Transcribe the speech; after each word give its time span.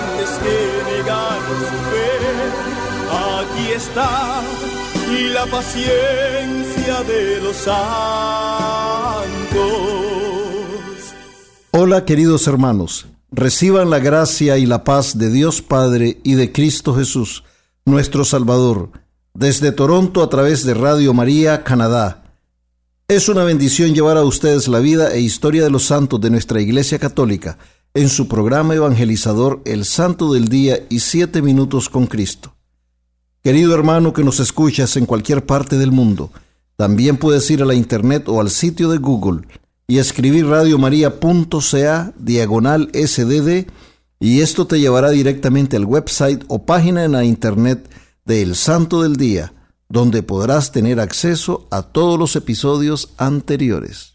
que 0.00 0.26
su 0.26 1.78
fe. 1.90 2.12
Aquí 3.10 3.72
está 3.72 4.42
la 5.34 5.46
paciencia 5.46 7.02
de 7.06 7.40
los 7.42 7.56
santos. 7.56 7.72
Hola 11.72 12.04
queridos 12.04 12.46
hermanos, 12.46 13.06
reciban 13.30 13.90
la 13.90 13.98
gracia 13.98 14.58
y 14.58 14.66
la 14.66 14.84
paz 14.84 15.18
de 15.18 15.30
Dios 15.30 15.62
Padre 15.62 16.20
y 16.22 16.34
de 16.34 16.52
Cristo 16.52 16.94
Jesús, 16.94 17.44
nuestro 17.84 18.24
Salvador, 18.24 18.90
desde 19.34 19.72
Toronto 19.72 20.22
a 20.22 20.28
través 20.30 20.64
de 20.64 20.74
Radio 20.74 21.12
María, 21.12 21.64
Canadá. 21.64 22.22
Es 23.08 23.28
una 23.28 23.44
bendición 23.44 23.94
llevar 23.94 24.16
a 24.16 24.24
ustedes 24.24 24.68
la 24.68 24.78
vida 24.78 25.12
e 25.12 25.20
historia 25.20 25.64
de 25.64 25.70
los 25.70 25.84
santos 25.84 26.20
de 26.20 26.30
nuestra 26.30 26.60
Iglesia 26.60 26.98
Católica 26.98 27.58
en 27.94 28.08
su 28.08 28.26
programa 28.26 28.74
evangelizador 28.74 29.60
El 29.64 29.84
Santo 29.84 30.32
del 30.32 30.48
Día 30.48 30.78
y 30.88 31.00
Siete 31.00 31.42
Minutos 31.42 31.88
con 31.90 32.06
Cristo. 32.06 32.54
Querido 33.42 33.74
hermano 33.74 34.12
que 34.12 34.24
nos 34.24 34.40
escuchas 34.40 34.96
en 34.96 35.04
cualquier 35.04 35.44
parte 35.44 35.76
del 35.76 35.92
mundo, 35.92 36.30
también 36.76 37.18
puedes 37.18 37.50
ir 37.50 37.62
a 37.62 37.66
la 37.66 37.74
internet 37.74 38.28
o 38.28 38.40
al 38.40 38.48
sitio 38.50 38.88
de 38.88 38.98
Google 38.98 39.46
y 39.86 39.98
escribir 39.98 40.46
radiomaria.ca 40.46 42.12
diagonal 42.18 42.90
sdd 42.94 43.66
y 44.20 44.40
esto 44.40 44.66
te 44.66 44.80
llevará 44.80 45.10
directamente 45.10 45.76
al 45.76 45.84
website 45.84 46.44
o 46.48 46.64
página 46.64 47.04
en 47.04 47.12
la 47.12 47.24
internet 47.24 47.90
de 48.24 48.40
El 48.40 48.54
Santo 48.54 49.02
del 49.02 49.16
Día, 49.16 49.52
donde 49.88 50.22
podrás 50.22 50.72
tener 50.72 51.00
acceso 51.00 51.66
a 51.70 51.82
todos 51.82 52.18
los 52.18 52.36
episodios 52.36 53.12
anteriores. 53.18 54.11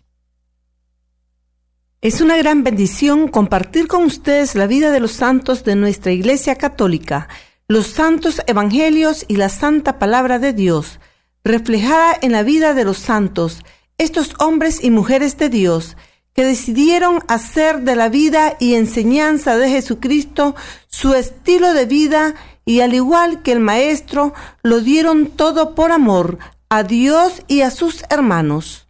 Es 1.99 2.21
una 2.21 2.37
gran 2.37 2.63
bendición 2.63 3.27
compartir 3.27 3.87
con 3.87 4.03
ustedes 4.03 4.53
la 4.53 4.67
vida 4.67 4.91
de 4.91 4.99
los 4.99 5.13
santos 5.13 5.63
de 5.63 5.75
nuestra 5.75 6.11
Iglesia 6.11 6.55
Católica, 6.55 7.27
los 7.67 7.87
santos 7.87 8.39
evangelios 8.45 9.25
y 9.27 9.37
la 9.37 9.49
santa 9.49 9.97
palabra 9.97 10.37
de 10.37 10.53
Dios, 10.53 10.99
reflejada 11.43 12.15
en 12.21 12.33
la 12.33 12.43
vida 12.43 12.75
de 12.75 12.83
los 12.83 12.99
santos, 12.99 13.63
estos 13.97 14.35
hombres 14.37 14.83
y 14.83 14.91
mujeres 14.91 15.39
de 15.39 15.49
Dios, 15.49 15.97
que 16.33 16.45
decidieron 16.45 17.23
hacer 17.27 17.81
de 17.81 17.95
la 17.95 18.09
vida 18.09 18.57
y 18.59 18.75
enseñanza 18.75 19.57
de 19.57 19.67
Jesucristo 19.71 20.55
su 20.87 21.15
estilo 21.15 21.73
de 21.73 21.87
vida 21.87 22.35
y 22.63 22.81
al 22.81 22.93
igual 22.93 23.41
que 23.41 23.53
el 23.53 23.59
Maestro, 23.59 24.35
lo 24.61 24.81
dieron 24.81 25.25
todo 25.25 25.73
por 25.73 25.91
amor 25.91 26.37
a 26.69 26.83
Dios 26.83 27.41
y 27.47 27.61
a 27.61 27.71
sus 27.71 28.03
hermanos. 28.11 28.86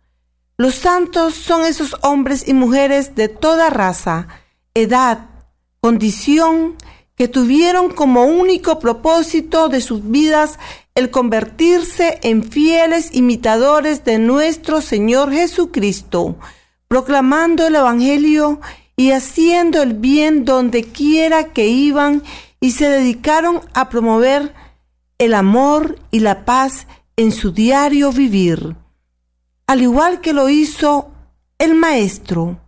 Los 0.60 0.74
santos 0.74 1.36
son 1.36 1.66
esos 1.66 1.96
hombres 2.02 2.48
y 2.48 2.56
mujeres 2.56 3.14
de 3.14 3.28
toda 3.28 3.70
raza, 3.70 4.28
edad, 4.74 5.30
condición, 5.82 6.76
que 7.16 7.28
tuvieron 7.28 7.92
como 7.92 8.26
único 8.26 8.80
propósito 8.80 9.70
de 9.70 9.82
sus 9.82 10.10
vidas 10.10 10.58
el 10.96 11.12
convertirse 11.12 12.18
en 12.24 12.44
fieles 12.44 13.14
imitadores 13.14 14.04
de 14.04 14.18
nuestro 14.18 14.82
Señor 14.82 15.32
Jesucristo, 15.32 16.38
proclamando 16.88 17.68
el 17.68 17.76
Evangelio 17.76 18.60
y 18.96 19.12
haciendo 19.12 19.84
el 19.84 19.94
bien 19.94 20.44
donde 20.44 20.86
quiera 20.86 21.54
que 21.54 21.68
iban 21.68 22.24
y 22.60 22.72
se 22.72 22.90
dedicaron 22.90 23.62
a 23.76 23.90
promover 23.90 24.56
el 25.20 25.36
amor 25.36 26.00
y 26.10 26.22
la 26.22 26.46
paz 26.46 26.88
en 27.16 27.32
su 27.32 27.52
diario 27.52 28.12
vivir 28.12 28.76
al 29.68 29.82
igual 29.82 30.22
que 30.22 30.34
lo 30.34 30.50
hizo 30.50 31.12
el 31.60 31.76
Maestro. 31.76 32.60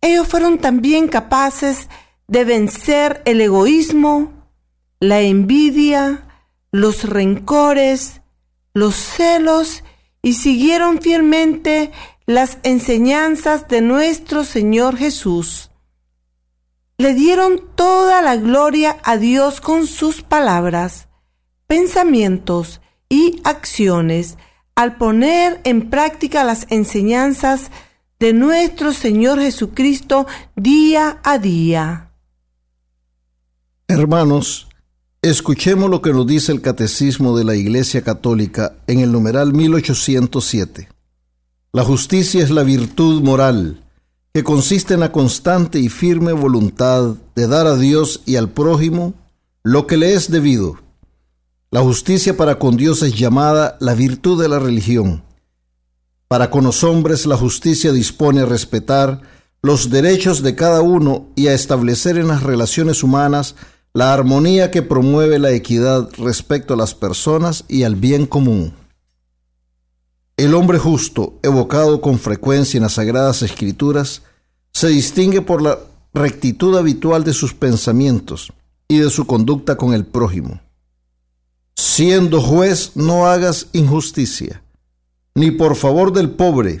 Ellos 0.00 0.28
fueron 0.28 0.58
también 0.58 1.08
capaces 1.08 1.88
de 2.28 2.44
vencer 2.44 3.22
el 3.24 3.40
egoísmo, 3.40 4.32
la 5.00 5.22
envidia, 5.22 6.26
los 6.70 7.04
rencores, 7.04 8.20
los 8.74 8.94
celos 8.94 9.82
y 10.22 10.34
siguieron 10.34 11.00
fielmente 11.00 11.90
las 12.26 12.58
enseñanzas 12.62 13.68
de 13.68 13.80
nuestro 13.80 14.44
Señor 14.44 14.96
Jesús. 14.96 15.70
Le 16.96 17.14
dieron 17.14 17.60
toda 17.74 18.22
la 18.22 18.36
gloria 18.36 18.98
a 19.02 19.16
Dios 19.16 19.60
con 19.60 19.86
sus 19.86 20.22
palabras, 20.22 21.08
pensamientos 21.66 22.80
y 23.08 23.40
acciones, 23.44 24.38
al 24.74 24.96
poner 24.96 25.60
en 25.64 25.90
práctica 25.90 26.44
las 26.44 26.66
enseñanzas 26.70 27.70
de 28.18 28.32
nuestro 28.32 28.92
Señor 28.92 29.40
Jesucristo 29.40 30.26
día 30.56 31.20
a 31.22 31.38
día. 31.38 32.10
Hermanos, 33.86 34.68
escuchemos 35.22 35.90
lo 35.90 36.00
que 36.02 36.12
nos 36.12 36.26
dice 36.26 36.52
el 36.52 36.60
Catecismo 36.60 37.36
de 37.36 37.44
la 37.44 37.54
Iglesia 37.54 38.02
Católica 38.02 38.76
en 38.86 39.00
el 39.00 39.12
numeral 39.12 39.52
1807. 39.52 40.88
La 41.72 41.84
justicia 41.84 42.42
es 42.42 42.50
la 42.50 42.62
virtud 42.62 43.22
moral 43.22 43.80
que 44.32 44.42
consiste 44.42 44.94
en 44.94 45.00
la 45.00 45.12
constante 45.12 45.78
y 45.78 45.88
firme 45.88 46.32
voluntad 46.32 47.14
de 47.36 47.46
dar 47.46 47.66
a 47.66 47.76
Dios 47.76 48.22
y 48.26 48.36
al 48.36 48.48
prójimo 48.48 49.14
lo 49.62 49.86
que 49.86 49.96
le 49.96 50.14
es 50.14 50.30
debido 50.30 50.83
la 51.74 51.80
justicia 51.80 52.36
para 52.36 52.60
con 52.60 52.76
Dios 52.76 53.02
es 53.02 53.18
llamada 53.18 53.76
la 53.80 53.94
virtud 53.94 54.40
de 54.40 54.48
la 54.48 54.60
religión. 54.60 55.24
Para 56.28 56.48
con 56.48 56.62
los 56.62 56.84
hombres 56.84 57.26
la 57.26 57.36
justicia 57.36 57.90
dispone 57.90 58.42
a 58.42 58.46
respetar 58.46 59.22
los 59.60 59.90
derechos 59.90 60.44
de 60.44 60.54
cada 60.54 60.82
uno 60.82 61.26
y 61.34 61.48
a 61.48 61.52
establecer 61.52 62.16
en 62.16 62.28
las 62.28 62.44
relaciones 62.44 63.02
humanas 63.02 63.56
la 63.92 64.14
armonía 64.14 64.70
que 64.70 64.82
promueve 64.82 65.40
la 65.40 65.50
equidad 65.50 66.10
respecto 66.16 66.74
a 66.74 66.76
las 66.76 66.94
personas 66.94 67.64
y 67.66 67.82
al 67.82 67.96
bien 67.96 68.26
común. 68.26 68.72
El 70.36 70.54
hombre 70.54 70.78
justo, 70.78 71.40
evocado 71.42 72.00
con 72.00 72.20
frecuencia 72.20 72.78
en 72.78 72.84
las 72.84 72.92
sagradas 72.92 73.42
escrituras, 73.42 74.22
se 74.72 74.86
distingue 74.86 75.42
por 75.42 75.60
la 75.60 75.80
rectitud 76.14 76.78
habitual 76.78 77.24
de 77.24 77.32
sus 77.32 77.52
pensamientos 77.52 78.52
y 78.86 78.98
de 78.98 79.10
su 79.10 79.26
conducta 79.26 79.76
con 79.76 79.92
el 79.92 80.06
prójimo. 80.06 80.60
Siendo 81.76 82.40
juez, 82.40 82.92
no 82.94 83.26
hagas 83.26 83.68
injusticia, 83.72 84.62
ni 85.34 85.50
por 85.50 85.74
favor 85.74 86.12
del 86.12 86.30
pobre, 86.30 86.80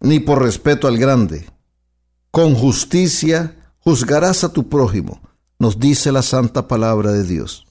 ni 0.00 0.20
por 0.20 0.42
respeto 0.42 0.86
al 0.86 0.98
grande. 0.98 1.46
Con 2.30 2.54
justicia 2.54 3.56
juzgarás 3.80 4.44
a 4.44 4.52
tu 4.52 4.68
prójimo, 4.68 5.20
nos 5.58 5.78
dice 5.78 6.12
la 6.12 6.22
santa 6.22 6.68
palabra 6.68 7.10
de 7.12 7.24
Dios. 7.24 7.66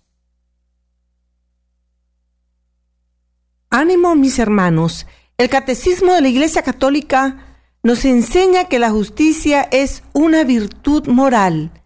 Ánimo, 3.69 4.15
mis 4.15 4.39
hermanos. 4.39 5.05
El 5.37 5.49
catecismo 5.49 6.13
de 6.13 6.21
la 6.21 6.27
Iglesia 6.27 6.63
Católica 6.63 7.45
nos 7.83 8.03
enseña 8.03 8.65
que 8.65 8.79
la 8.79 8.89
justicia 8.89 9.61
es 9.61 10.03
una 10.11 10.43
virtud 10.43 11.07
moral 11.07 11.78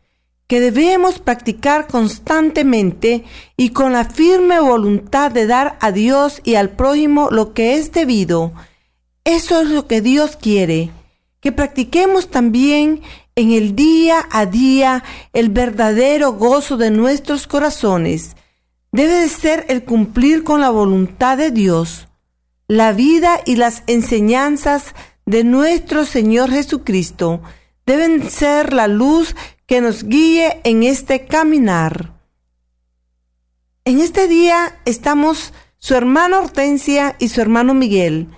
que 0.53 0.59
debemos 0.59 1.17
practicar 1.17 1.88
constantemente 1.88 3.23
y 3.57 3.69
con 3.69 3.91
la 3.91 4.05
firme 4.05 4.59
voluntad 4.59 5.31
de 5.31 5.47
dar 5.47 5.79
a 5.81 5.91
Dios 5.91 6.41
y 6.44 6.53
al 6.53 6.69
prójimo 6.69 7.29
lo 7.31 7.55
que 7.55 7.73
es 7.73 7.91
debido. 7.91 8.53
Eso 9.23 9.61
es 9.61 9.69
lo 9.69 9.88
que 9.88 10.01
Dios 10.01 10.35
quiere, 10.35 10.91
que 11.39 11.51
practiquemos 11.51 12.29
también 12.29 13.01
en 13.35 13.51
el 13.51 13.75
día 13.75 14.27
a 14.29 14.45
día 14.45 15.03
el 15.33 15.50
verdadero 15.50 16.33
gozo 16.33 16.77
de 16.77 16.91
nuestros 16.91 17.47
corazones 17.47 18.35
debe 18.91 19.21
de 19.21 19.29
ser 19.29 19.65
el 19.69 19.83
cumplir 19.83 20.44
con 20.44 20.61
la 20.61 20.69
voluntad 20.69 21.35
de 21.35 21.50
Dios, 21.50 22.09
la 22.67 22.94
vida 22.94 23.39
y 23.44 23.55
las 23.55 23.81
enseñanzas 23.88 24.94
de 25.25 25.44
nuestro 25.44 26.05
Señor 26.05 26.51
Jesucristo 26.51 27.41
deben 27.88 28.29
ser 28.29 28.71
la 28.71 28.88
luz 28.88 29.35
que 29.65 29.81
nos 29.81 30.04
guíe 30.04 30.62
en 30.63 30.83
este 30.83 31.25
caminar. 31.25 32.13
En 33.86 34.00
este 34.00 34.27
día 34.27 34.80
estamos 34.86 35.54
su 35.77 35.95
hermana 35.95 36.39
Hortensia 36.39 37.15
y 37.19 37.30
su 37.30 37.42
hermano 37.42 37.74
Miguel. 37.74 38.30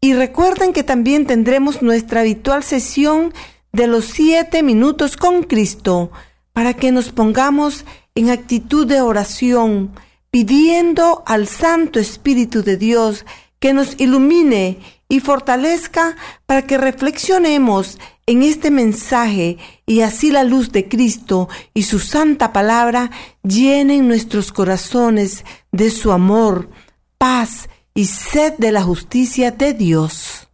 Y 0.00 0.14
recuerden 0.14 0.72
que 0.72 0.82
también 0.82 1.26
tendremos 1.26 1.82
nuestra 1.82 2.20
habitual 2.20 2.62
sesión 2.62 3.34
de 3.72 3.86
los 3.86 4.06
siete 4.06 4.62
minutos 4.62 5.16
con 5.16 5.42
Cristo 5.42 6.10
para 6.52 6.74
que 6.74 6.92
nos 6.92 7.10
pongamos 7.10 7.84
en 8.14 8.30
actitud 8.30 8.86
de 8.86 9.00
oración, 9.00 9.92
pidiendo 10.30 11.22
al 11.26 11.46
Santo 11.46 12.00
Espíritu 12.00 12.62
de 12.62 12.76
Dios 12.76 13.26
que 13.60 13.72
nos 13.72 13.98
ilumine 14.00 14.78
y 15.08 15.20
fortalezca 15.20 16.16
para 16.46 16.62
que 16.62 16.78
reflexionemos 16.78 17.98
en 18.28 18.42
este 18.42 18.70
mensaje 18.70 19.56
y 19.86 20.02
así 20.02 20.30
la 20.30 20.44
luz 20.44 20.70
de 20.70 20.86
Cristo 20.86 21.48
y 21.72 21.84
su 21.84 21.98
santa 21.98 22.52
palabra 22.52 23.10
llenen 23.42 24.06
nuestros 24.06 24.52
corazones 24.52 25.46
de 25.72 25.90
su 25.90 26.12
amor, 26.12 26.68
paz 27.16 27.70
y 27.94 28.04
sed 28.04 28.52
de 28.58 28.70
la 28.70 28.82
justicia 28.82 29.50
de 29.50 29.72
Dios. 29.72 30.46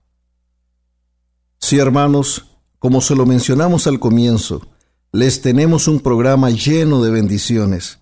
Sí, 1.58 1.78
hermanos, 1.78 2.44
como 2.78 3.00
se 3.00 3.16
lo 3.16 3.26
mencionamos 3.26 3.88
al 3.88 3.98
comienzo, 3.98 4.64
les 5.10 5.40
tenemos 5.40 5.88
un 5.88 5.98
programa 5.98 6.50
lleno 6.50 7.02
de 7.02 7.10
bendiciones 7.10 7.98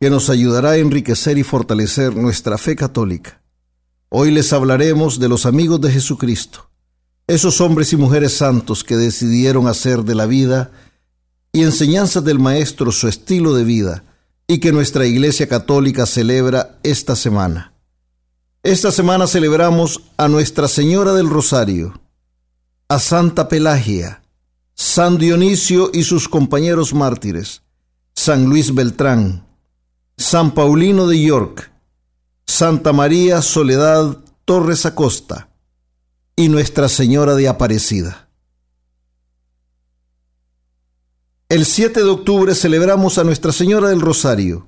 que 0.00 0.10
nos 0.10 0.30
ayudará 0.30 0.70
a 0.70 0.76
enriquecer 0.76 1.38
y 1.38 1.42
fortalecer 1.42 2.14
nuestra 2.14 2.56
fe 2.56 2.76
católica. 2.76 3.42
Hoy 4.10 4.30
les 4.30 4.52
hablaremos 4.52 5.18
de 5.18 5.28
los 5.28 5.44
amigos 5.44 5.80
de 5.80 5.90
Jesucristo, 5.90 6.67
esos 7.28 7.60
hombres 7.60 7.92
y 7.92 7.96
mujeres 7.96 8.38
santos 8.38 8.82
que 8.82 8.96
decidieron 8.96 9.68
hacer 9.68 10.02
de 10.02 10.14
la 10.14 10.24
vida 10.24 10.70
y 11.52 11.62
enseñanzas 11.62 12.24
del 12.24 12.38
Maestro 12.38 12.90
su 12.90 13.06
estilo 13.06 13.52
de 13.52 13.64
vida 13.64 14.02
y 14.46 14.60
que 14.60 14.72
nuestra 14.72 15.04
Iglesia 15.04 15.46
Católica 15.46 16.06
celebra 16.06 16.78
esta 16.82 17.14
semana. 17.14 17.74
Esta 18.62 18.90
semana 18.90 19.26
celebramos 19.26 20.00
a 20.16 20.26
Nuestra 20.28 20.68
Señora 20.68 21.12
del 21.12 21.28
Rosario, 21.28 22.00
a 22.88 22.98
Santa 22.98 23.46
Pelagia, 23.48 24.22
San 24.74 25.18
Dionisio 25.18 25.90
y 25.92 26.04
sus 26.04 26.30
compañeros 26.30 26.94
mártires, 26.94 27.60
San 28.14 28.46
Luis 28.46 28.74
Beltrán, 28.74 29.46
San 30.16 30.54
Paulino 30.54 31.06
de 31.06 31.22
York, 31.22 31.70
Santa 32.46 32.94
María 32.94 33.42
Soledad 33.42 34.16
Torres 34.46 34.86
Acosta 34.86 35.47
y 36.38 36.48
Nuestra 36.48 36.88
Señora 36.88 37.34
de 37.34 37.48
Aparecida. 37.48 38.28
El 41.48 41.64
7 41.64 41.98
de 41.98 42.08
octubre 42.08 42.54
celebramos 42.54 43.18
a 43.18 43.24
Nuestra 43.24 43.50
Señora 43.50 43.88
del 43.88 44.00
Rosario. 44.00 44.64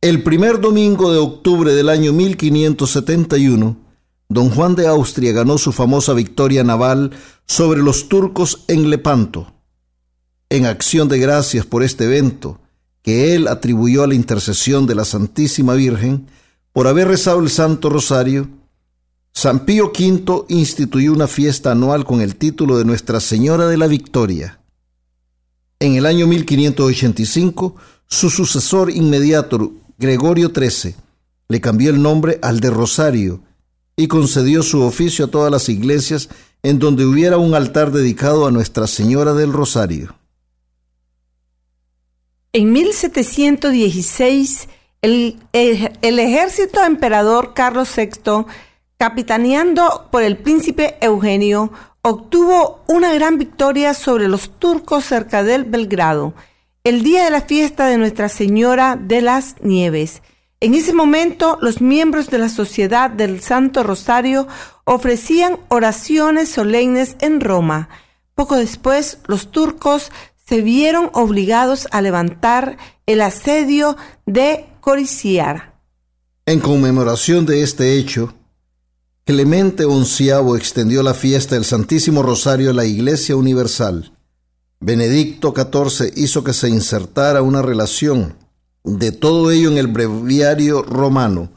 El 0.00 0.24
primer 0.24 0.60
domingo 0.60 1.12
de 1.12 1.18
octubre 1.18 1.72
del 1.74 1.88
año 1.88 2.12
1571, 2.12 3.76
don 4.28 4.50
Juan 4.50 4.74
de 4.74 4.88
Austria 4.88 5.30
ganó 5.30 5.58
su 5.58 5.70
famosa 5.70 6.12
victoria 6.12 6.64
naval 6.64 7.12
sobre 7.46 7.80
los 7.80 8.08
turcos 8.08 8.64
en 8.66 8.90
Lepanto. 8.90 9.54
En 10.48 10.66
acción 10.66 11.06
de 11.06 11.20
gracias 11.20 11.64
por 11.66 11.84
este 11.84 12.02
evento, 12.02 12.58
que 13.00 13.36
él 13.36 13.46
atribuyó 13.46 14.02
a 14.02 14.08
la 14.08 14.16
intercesión 14.16 14.88
de 14.88 14.96
la 14.96 15.04
Santísima 15.04 15.74
Virgen 15.74 16.26
por 16.72 16.88
haber 16.88 17.06
rezado 17.06 17.38
el 17.38 17.48
Santo 17.48 17.90
Rosario, 17.90 18.55
San 19.46 19.60
Pío 19.60 19.92
V 19.96 20.44
instituyó 20.48 21.12
una 21.12 21.28
fiesta 21.28 21.70
anual 21.70 22.04
con 22.04 22.20
el 22.20 22.34
título 22.34 22.78
de 22.78 22.84
Nuestra 22.84 23.20
Señora 23.20 23.68
de 23.68 23.76
la 23.76 23.86
Victoria. 23.86 24.58
En 25.78 25.94
el 25.94 26.04
año 26.04 26.26
1585, 26.26 27.76
su 28.08 28.28
sucesor 28.28 28.90
inmediato, 28.90 29.72
Gregorio 29.98 30.50
XIII, 30.52 30.96
le 31.46 31.60
cambió 31.60 31.90
el 31.90 32.02
nombre 32.02 32.40
al 32.42 32.58
de 32.58 32.70
Rosario 32.70 33.40
y 33.94 34.08
concedió 34.08 34.64
su 34.64 34.82
oficio 34.82 35.26
a 35.26 35.28
todas 35.28 35.52
las 35.52 35.68
iglesias 35.68 36.28
en 36.64 36.80
donde 36.80 37.06
hubiera 37.06 37.36
un 37.36 37.54
altar 37.54 37.92
dedicado 37.92 38.48
a 38.48 38.50
Nuestra 38.50 38.88
Señora 38.88 39.32
del 39.32 39.52
Rosario. 39.52 40.16
En 42.52 42.72
1716, 42.72 44.68
el, 45.02 45.38
el, 45.52 46.18
ejército 46.18 46.82
emperador 46.84 47.54
Carlos 47.54 47.88
VI, 47.96 48.44
capitaneando 48.98 50.08
por 50.10 50.22
el 50.22 50.38
príncipe 50.38 50.96
Eugenio, 51.00 51.72
obtuvo 52.02 52.84
una 52.86 53.12
gran 53.12 53.38
victoria 53.38 53.94
sobre 53.94 54.28
los 54.28 54.50
turcos 54.58 55.04
cerca 55.04 55.42
del 55.42 55.64
Belgrado, 55.64 56.34
el 56.84 57.02
día 57.02 57.24
de 57.24 57.30
la 57.30 57.40
fiesta 57.40 57.86
de 57.86 57.98
Nuestra 57.98 58.28
Señora 58.28 58.96
de 58.96 59.20
las 59.20 59.56
Nieves. 59.60 60.22
En 60.60 60.74
ese 60.74 60.94
momento, 60.94 61.58
los 61.60 61.80
miembros 61.80 62.30
de 62.30 62.38
la 62.38 62.48
Sociedad 62.48 63.10
del 63.10 63.40
Santo 63.42 63.82
Rosario 63.82 64.46
ofrecían 64.84 65.58
oraciones 65.68 66.48
solemnes 66.48 67.16
en 67.20 67.40
Roma. 67.40 67.88
Poco 68.34 68.56
después, 68.56 69.18
los 69.26 69.50
turcos 69.50 70.12
se 70.36 70.62
vieron 70.62 71.10
obligados 71.12 71.88
a 71.90 72.00
levantar 72.00 72.78
el 73.04 73.20
asedio 73.20 73.96
de 74.24 74.66
Coriciar. 74.80 75.74
En 76.46 76.60
conmemoración 76.60 77.44
de 77.44 77.62
este 77.62 77.98
hecho, 77.98 78.32
Clemente 79.26 79.82
XI 79.82 80.30
extendió 80.56 81.02
la 81.02 81.12
fiesta 81.12 81.56
del 81.56 81.64
Santísimo 81.64 82.22
Rosario 82.22 82.70
a 82.70 82.72
la 82.72 82.84
Iglesia 82.84 83.34
Universal. 83.34 84.12
Benedicto 84.78 85.52
XIV 85.52 86.12
hizo 86.14 86.44
que 86.44 86.52
se 86.52 86.68
insertara 86.68 87.42
una 87.42 87.60
relación 87.60 88.36
de 88.84 89.10
todo 89.10 89.50
ello 89.50 89.68
en 89.68 89.78
el 89.78 89.88
breviario 89.88 90.82
romano 90.82 91.50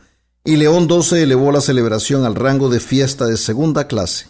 y 0.43 0.55
León 0.55 0.87
XII 0.89 1.19
elevó 1.21 1.51
la 1.51 1.61
celebración 1.61 2.25
al 2.25 2.33
rango 2.33 2.69
de 2.69 2.79
fiesta 2.79 3.27
de 3.27 3.37
segunda 3.37 3.85
clase. 3.85 4.25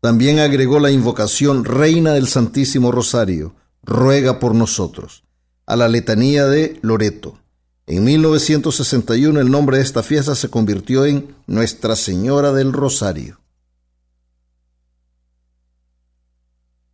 También 0.00 0.38
agregó 0.38 0.78
la 0.78 0.92
invocación 0.92 1.64
Reina 1.64 2.12
del 2.12 2.28
Santísimo 2.28 2.92
Rosario, 2.92 3.56
ruega 3.82 4.38
por 4.38 4.54
nosotros, 4.54 5.24
a 5.66 5.74
la 5.74 5.88
letanía 5.88 6.46
de 6.46 6.78
Loreto. 6.80 7.40
En 7.88 8.04
1961 8.04 9.40
el 9.40 9.50
nombre 9.50 9.78
de 9.78 9.82
esta 9.82 10.04
fiesta 10.04 10.36
se 10.36 10.48
convirtió 10.48 11.04
en 11.04 11.34
Nuestra 11.46 11.96
Señora 11.96 12.52
del 12.52 12.72
Rosario. 12.72 13.40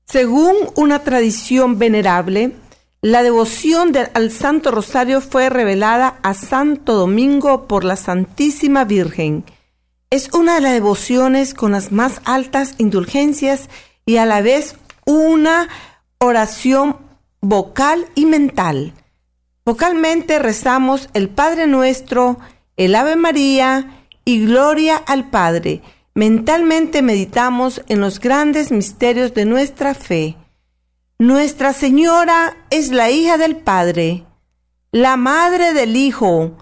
Según 0.06 0.54
una 0.76 1.04
tradición 1.04 1.78
venerable, 1.78 2.56
la 3.02 3.22
devoción 3.22 3.92
al 4.14 4.30
Santo 4.30 4.70
Rosario 4.70 5.20
fue 5.20 5.50
revelada 5.50 6.20
a 6.22 6.32
Santo 6.32 6.94
Domingo 6.94 7.66
por 7.66 7.84
la 7.84 7.96
Santísima 7.96 8.84
Virgen 8.84 9.44
es 10.14 10.32
una 10.32 10.54
de 10.54 10.60
las 10.60 10.72
devociones 10.74 11.54
con 11.54 11.72
las 11.72 11.90
más 11.90 12.20
altas 12.24 12.76
indulgencias 12.78 13.68
y 14.06 14.18
a 14.18 14.26
la 14.26 14.42
vez 14.42 14.76
una 15.06 15.68
oración 16.18 16.98
vocal 17.40 18.06
y 18.14 18.24
mental. 18.24 18.92
Vocalmente 19.64 20.38
rezamos 20.38 21.08
el 21.14 21.28
Padre 21.28 21.66
Nuestro, 21.66 22.38
el 22.76 22.94
Ave 22.94 23.16
María 23.16 24.06
y 24.24 24.44
Gloria 24.44 24.96
al 24.96 25.30
Padre. 25.30 25.82
Mentalmente 26.14 27.02
meditamos 27.02 27.82
en 27.88 28.00
los 28.00 28.20
grandes 28.20 28.70
misterios 28.70 29.32
de 29.34 29.46
nuestra 29.46 29.94
fe. 29.94 30.36
Nuestra 31.18 31.72
Señora 31.72 32.56
es 32.70 32.90
la 32.90 33.10
hija 33.10 33.38
del 33.38 33.56
Padre, 33.56 34.24
la 34.92 35.16
madre 35.16 35.72
del 35.72 35.96
Hijo, 35.96 36.56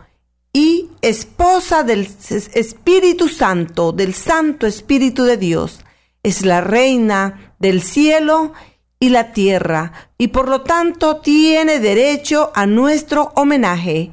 y 0.52 0.90
esposa 1.00 1.82
del 1.82 2.09
Espíritu 2.54 3.28
Santo, 3.28 3.92
del 3.92 4.14
Santo 4.14 4.66
Espíritu 4.66 5.25
de 5.25 5.38
Dios. 5.38 5.80
Es 6.23 6.44
la 6.44 6.61
reina 6.61 7.54
del 7.59 7.82
cielo 7.82 8.52
y 8.52 8.72
la 9.09 9.32
tierra 9.32 9.92
y 10.18 10.28
por 10.28 10.49
lo 10.49 10.62
tanto 10.62 11.18
tiene 11.18 11.80
derecho 11.80 12.52
a 12.54 12.66
nuestro 12.66 13.32
homenaje. 13.35 14.11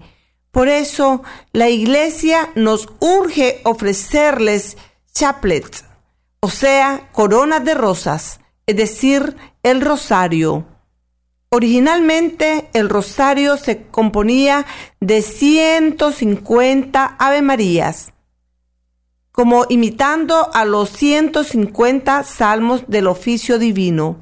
Por 0.51 0.67
eso 0.67 1.23
la 1.51 1.69
iglesia 1.69 2.49
nos 2.55 2.87
urge 2.99 3.61
ofrecerles 3.63 4.77
chaplets, 5.13 5.85
o 6.39 6.49
sea, 6.49 7.09
coronas 7.11 7.63
de 7.63 7.73
rosas, 7.75 8.39
es 8.65 8.75
decir, 8.75 9.35
el 9.63 9.81
rosario 9.81 10.65
Originalmente 11.51 12.69
el 12.73 12.89
rosario 12.89 13.57
se 13.57 13.87
componía 13.87 14.67
de 14.99 15.23
150 15.23 17.15
Ave 17.17 17.41
Marías, 17.41 18.13
como 19.31 19.65
imitando 19.67 20.53
a 20.53 20.63
los 20.65 20.91
150 20.91 22.23
salmos 22.23 22.83
del 22.87 23.07
oficio 23.07 23.57
divino, 23.57 24.19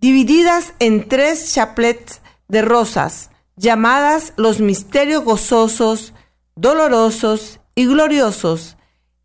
divididas 0.00 0.72
en 0.78 1.08
tres 1.08 1.52
chaplets 1.52 2.20
de 2.48 2.62
rosas, 2.62 3.30
llamadas 3.56 4.32
los 4.36 4.60
misterios 4.60 5.24
gozosos, 5.24 6.12
dolorosos 6.56 7.60
y 7.74 7.86
gloriosos. 7.86 8.76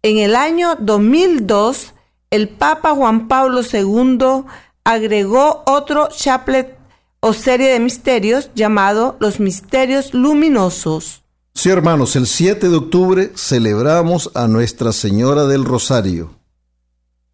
En 0.04 0.18
el 0.18 0.36
año 0.36 0.76
2002, 0.80 1.94
el 2.30 2.50
Papa 2.50 2.94
Juan 2.94 3.28
Pablo 3.28 3.62
II 3.62 4.46
agregó 4.84 5.64
otro 5.66 6.10
chaplet 6.16 6.78
o 7.20 7.34
serie 7.34 7.70
de 7.70 7.80
misterios 7.80 8.52
llamado 8.54 9.18
los 9.20 9.40
misterios 9.40 10.14
luminosos. 10.14 11.24
Sí, 11.56 11.70
hermanos, 11.70 12.16
el 12.16 12.28
7 12.28 12.70
de 12.70 12.76
octubre 12.76 13.32
celebramos 13.36 14.30
a 14.36 14.48
Nuestra 14.48 14.92
Señora 14.92 15.46
del 15.46 15.64
Rosario. 15.64 16.36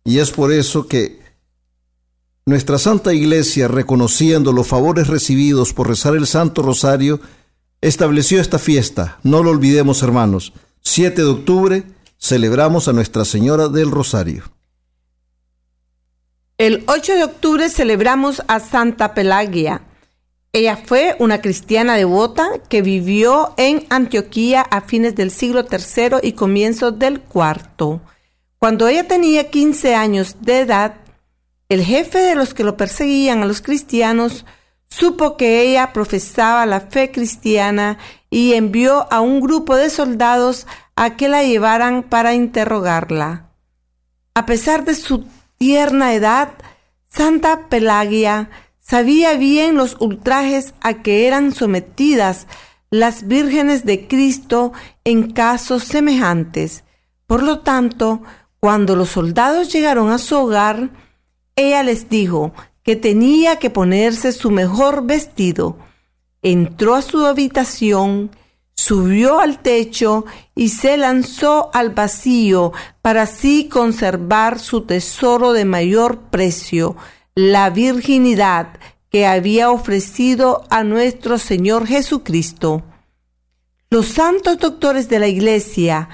Y 0.05 0.19
es 0.19 0.31
por 0.31 0.51
eso 0.51 0.87
que 0.87 1.20
nuestra 2.45 2.77
Santa 2.77 3.13
Iglesia, 3.13 3.67
reconociendo 3.67 4.51
los 4.51 4.67
favores 4.67 5.07
recibidos 5.07 5.73
por 5.73 5.87
rezar 5.87 6.15
el 6.15 6.27
Santo 6.27 6.61
Rosario, 6.61 7.19
estableció 7.81 8.41
esta 8.41 8.59
fiesta. 8.59 9.19
No 9.23 9.43
lo 9.43 9.51
olvidemos, 9.51 10.03
hermanos. 10.03 10.53
7 10.81 11.21
de 11.21 11.27
octubre 11.27 11.83
celebramos 12.17 12.87
a 12.87 12.93
Nuestra 12.93 13.25
Señora 13.25 13.67
del 13.67 13.91
Rosario. 13.91 14.43
El 16.57 16.83
8 16.87 17.13
de 17.15 17.23
octubre 17.23 17.69
celebramos 17.69 18.41
a 18.47 18.59
Santa 18.59 19.13
Pelagia 19.13 19.81
ella 20.53 20.75
fue 20.75 21.15
una 21.19 21.39
cristiana 21.39 21.95
devota 21.95 22.49
que 22.67 22.81
vivió 22.81 23.53
en 23.55 23.85
Antioquía 23.89 24.59
a 24.61 24.81
fines 24.81 25.15
del 25.15 25.31
siglo 25.31 25.65
III 25.71 26.17
y 26.21 26.33
comienzos 26.33 26.99
del 26.99 27.21
IV. 27.33 28.01
Cuando 28.59 28.89
ella 28.89 29.07
tenía 29.07 29.49
15 29.49 29.95
años 29.95 30.35
de 30.41 30.59
edad, 30.59 30.95
el 31.71 31.85
jefe 31.85 32.17
de 32.17 32.35
los 32.35 32.53
que 32.53 32.65
lo 32.65 32.75
perseguían 32.75 33.43
a 33.43 33.45
los 33.45 33.61
cristianos 33.61 34.45
supo 34.89 35.37
que 35.37 35.61
ella 35.61 35.93
profesaba 35.93 36.65
la 36.65 36.81
fe 36.81 37.11
cristiana 37.11 37.97
y 38.29 38.55
envió 38.55 39.07
a 39.09 39.21
un 39.21 39.39
grupo 39.39 39.77
de 39.77 39.89
soldados 39.89 40.67
a 40.97 41.15
que 41.15 41.29
la 41.29 41.43
llevaran 41.43 42.03
para 42.03 42.33
interrogarla. 42.33 43.51
A 44.33 44.45
pesar 44.45 44.83
de 44.83 44.95
su 44.95 45.23
tierna 45.57 46.13
edad, 46.13 46.49
Santa 47.07 47.69
Pelagia 47.69 48.49
sabía 48.81 49.35
bien 49.35 49.77
los 49.77 49.95
ultrajes 50.01 50.73
a 50.81 50.95
que 50.95 51.25
eran 51.25 51.53
sometidas 51.53 52.47
las 52.89 53.29
vírgenes 53.29 53.85
de 53.85 54.09
Cristo 54.09 54.73
en 55.05 55.31
casos 55.31 55.85
semejantes. 55.85 56.83
Por 57.27 57.43
lo 57.43 57.59
tanto, 57.59 58.23
cuando 58.59 58.97
los 58.97 59.07
soldados 59.07 59.71
llegaron 59.71 60.11
a 60.11 60.17
su 60.17 60.35
hogar, 60.35 60.89
ella 61.67 61.83
les 61.83 62.09
dijo 62.09 62.53
que 62.83 62.95
tenía 62.95 63.57
que 63.57 63.69
ponerse 63.69 64.31
su 64.31 64.51
mejor 64.51 65.05
vestido. 65.05 65.77
Entró 66.41 66.95
a 66.95 67.01
su 67.01 67.25
habitación, 67.25 68.31
subió 68.73 69.39
al 69.39 69.59
techo 69.59 70.25
y 70.55 70.69
se 70.69 70.97
lanzó 70.97 71.69
al 71.73 71.91
vacío 71.91 72.73
para 73.01 73.23
así 73.23 73.69
conservar 73.69 74.59
su 74.59 74.81
tesoro 74.81 75.53
de 75.53 75.65
mayor 75.65 76.19
precio, 76.31 76.95
la 77.35 77.69
virginidad 77.69 78.79
que 79.09 79.27
había 79.27 79.69
ofrecido 79.69 80.63
a 80.69 80.83
nuestro 80.83 81.37
Señor 81.37 81.85
Jesucristo. 81.85 82.83
Los 83.89 84.07
santos 84.07 84.57
doctores 84.57 85.09
de 85.09 85.19
la 85.19 85.27
Iglesia, 85.27 86.07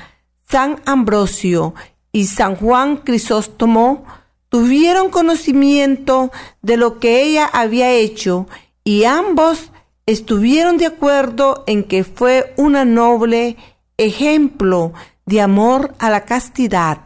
San 0.50 0.82
Ambrosio 0.86 1.76
y 2.12 2.26
San 2.26 2.56
Juan 2.56 2.98
Crisóstomo, 2.98 4.04
tuvieron 4.50 5.10
conocimiento 5.10 6.32
de 6.62 6.78
lo 6.78 7.00
que 7.00 7.24
ella 7.24 7.46
había 7.46 7.92
hecho 7.92 8.48
y 8.84 9.04
ambos 9.04 9.72
estuvieron 10.06 10.78
de 10.78 10.86
acuerdo 10.86 11.64
en 11.68 11.84
que 11.84 12.04
fue 12.04 12.54
una 12.58 12.86
noble 12.86 13.58
ejemplo 13.98 14.94
de 15.26 15.42
amor 15.42 15.94
a 16.00 16.10
la 16.10 16.26
castidad. 16.26 17.02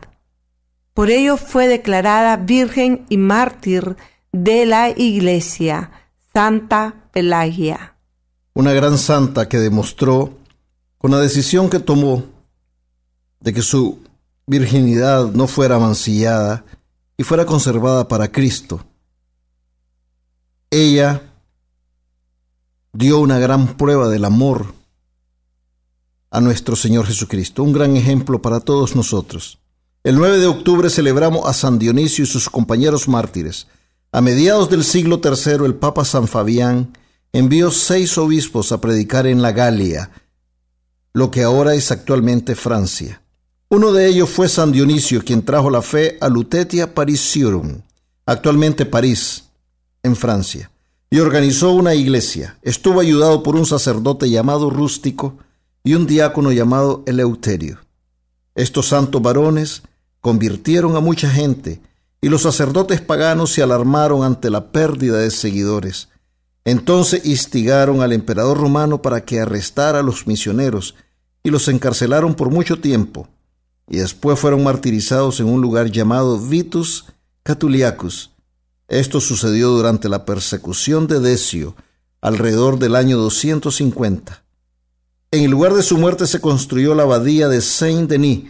Por 0.94 1.10
ello 1.10 1.38
fue 1.38 1.68
declarada 1.68 2.38
virgen 2.38 3.06
y 3.10 3.18
mártir 3.18 3.96
de 4.32 4.66
la 4.66 4.90
Iglesia, 4.90 5.92
Santa 6.34 6.94
Pelagia. 7.12 7.96
Una 8.54 8.74
gran 8.74 8.98
santa 8.98 9.50
que 9.50 9.58
demostró 9.58 10.34
con 10.98 11.12
la 11.12 11.20
decisión 11.20 11.70
que 11.70 11.80
tomó 11.80 12.26
de 13.40 13.54
que 13.54 13.62
su 13.62 14.00
virginidad 14.46 15.32
no 15.32 15.48
fuera 15.48 15.80
mancillada 15.80 16.64
y 17.22 17.24
fuera 17.24 17.46
conservada 17.46 18.08
para 18.08 18.32
Cristo. 18.32 18.84
Ella 20.72 21.22
dio 22.94 23.20
una 23.20 23.38
gran 23.38 23.78
prueba 23.78 24.10
del 24.10 24.25
amor 24.25 24.74
a 26.32 26.42
nuestro 26.42 26.75
Señor 26.75 27.06
Jesucristo, 27.06 27.62
un 27.62 27.74
gran 27.74 27.96
ejemplo 27.96 28.42
para 28.42 28.60
todos 28.60 28.96
nosotros. 28.96 29.60
El 30.04 30.16
9 30.16 30.40
de 30.40 30.48
octubre 30.48 30.90
celebramos 30.90 31.48
a 31.48 31.54
San 31.54 31.78
Dionisio 31.78 32.24
y 32.24 32.28
sus 32.28 32.50
compañeros 32.50 33.08
mártires. 33.08 33.68
A 34.12 34.20
mediados 34.22 34.72
del 34.72 34.84
siglo 34.84 35.22
III, 35.24 35.63
el 35.63 35.75
Papa 35.75 36.06
San 36.06 36.28
Fabián 36.28 36.98
envió 37.34 37.70
seis 37.70 38.18
obispos 38.18 38.72
a 38.72 38.82
predicar 38.82 39.28
en 39.28 39.44
la 39.44 39.51
Galia, 39.51 40.10
lo 41.13 41.30
que 41.30 41.44
ahora 41.44 41.75
es 41.75 41.92
actualmente 41.92 42.56
Francia. 42.56 43.21
Uno 43.74 43.94
de 43.94 44.06
ellos 44.10 44.30
fue 44.30 44.50
San 44.50 44.74
Dionisio, 44.74 45.24
quien 45.24 45.46
trajo 45.46 45.70
la 45.70 45.82
fe 45.82 46.18
a 46.20 46.28
Lutetia 46.28 46.94
Parisiorum, 46.94 47.80
actualmente 48.25 48.86
París, 48.86 49.46
en 50.04 50.18
Francia, 50.18 50.70
y 51.10 51.20
organizó 51.20 51.72
una 51.72 51.96
iglesia. 51.96 52.58
Estuvo 52.63 53.00
ayudado 53.00 53.44
por 53.44 53.56
un 53.56 53.66
sacerdote 53.66 54.30
llamado 54.30 54.70
Rústico 54.70 55.38
y 55.86 55.94
un 55.94 56.06
diácono 56.06 56.51
llamado 56.51 57.04
Eleuterio. 57.06 57.80
Estos 58.56 58.90
santos 58.90 59.22
varones 59.22 59.84
convirtieron 60.20 60.98
a 60.98 61.00
mucha 61.00 61.30
gente 61.30 61.80
y 62.20 62.28
los 62.28 62.42
sacerdotes 62.42 63.00
paganos 63.00 63.54
se 63.54 63.63
alarmaron 63.63 64.25
ante 64.25 64.50
la 64.50 64.74
pérdida 64.74 65.20
de 65.20 65.32
seguidores. 65.32 66.10
Entonces 66.66 67.25
instigaron 67.25 68.01
al 68.01 68.12
emperador 68.12 68.58
romano 68.58 69.01
para 69.01 69.24
que 69.24 69.40
arrestara 69.40 70.00
a 70.00 70.04
los 70.04 70.28
misioneros 70.28 70.96
y 71.42 71.51
los 71.51 71.70
encarcelaron 71.70 72.36
por 72.36 72.50
mucho 72.50 72.82
tiempo, 72.82 73.30
y 73.88 73.98
después 73.98 74.40
fueron 74.40 74.64
martirizados 74.64 75.40
en 75.40 75.48
un 75.48 75.62
lugar 75.62 75.92
llamado 75.92 76.40
Vitus 76.40 77.06
Catuliacus. 77.44 78.32
Esto 78.88 79.22
sucedió 79.22 79.70
durante 79.70 80.10
la 80.10 80.26
persecución 80.26 81.08
de 81.08 81.20
Decio, 81.20 81.76
alrededor 82.22 82.78
del 82.78 82.96
año 82.96 83.18
250. 83.18 84.44
En 85.32 85.44
el 85.44 85.52
lugar 85.52 85.74
de 85.74 85.84
su 85.84 85.98
muerte 85.98 86.28
se 86.28 86.42
construyó 86.42 86.94
la 86.94 87.04
abadía 87.04 87.48
de 87.48 87.62
Saint-Denis, 87.62 88.46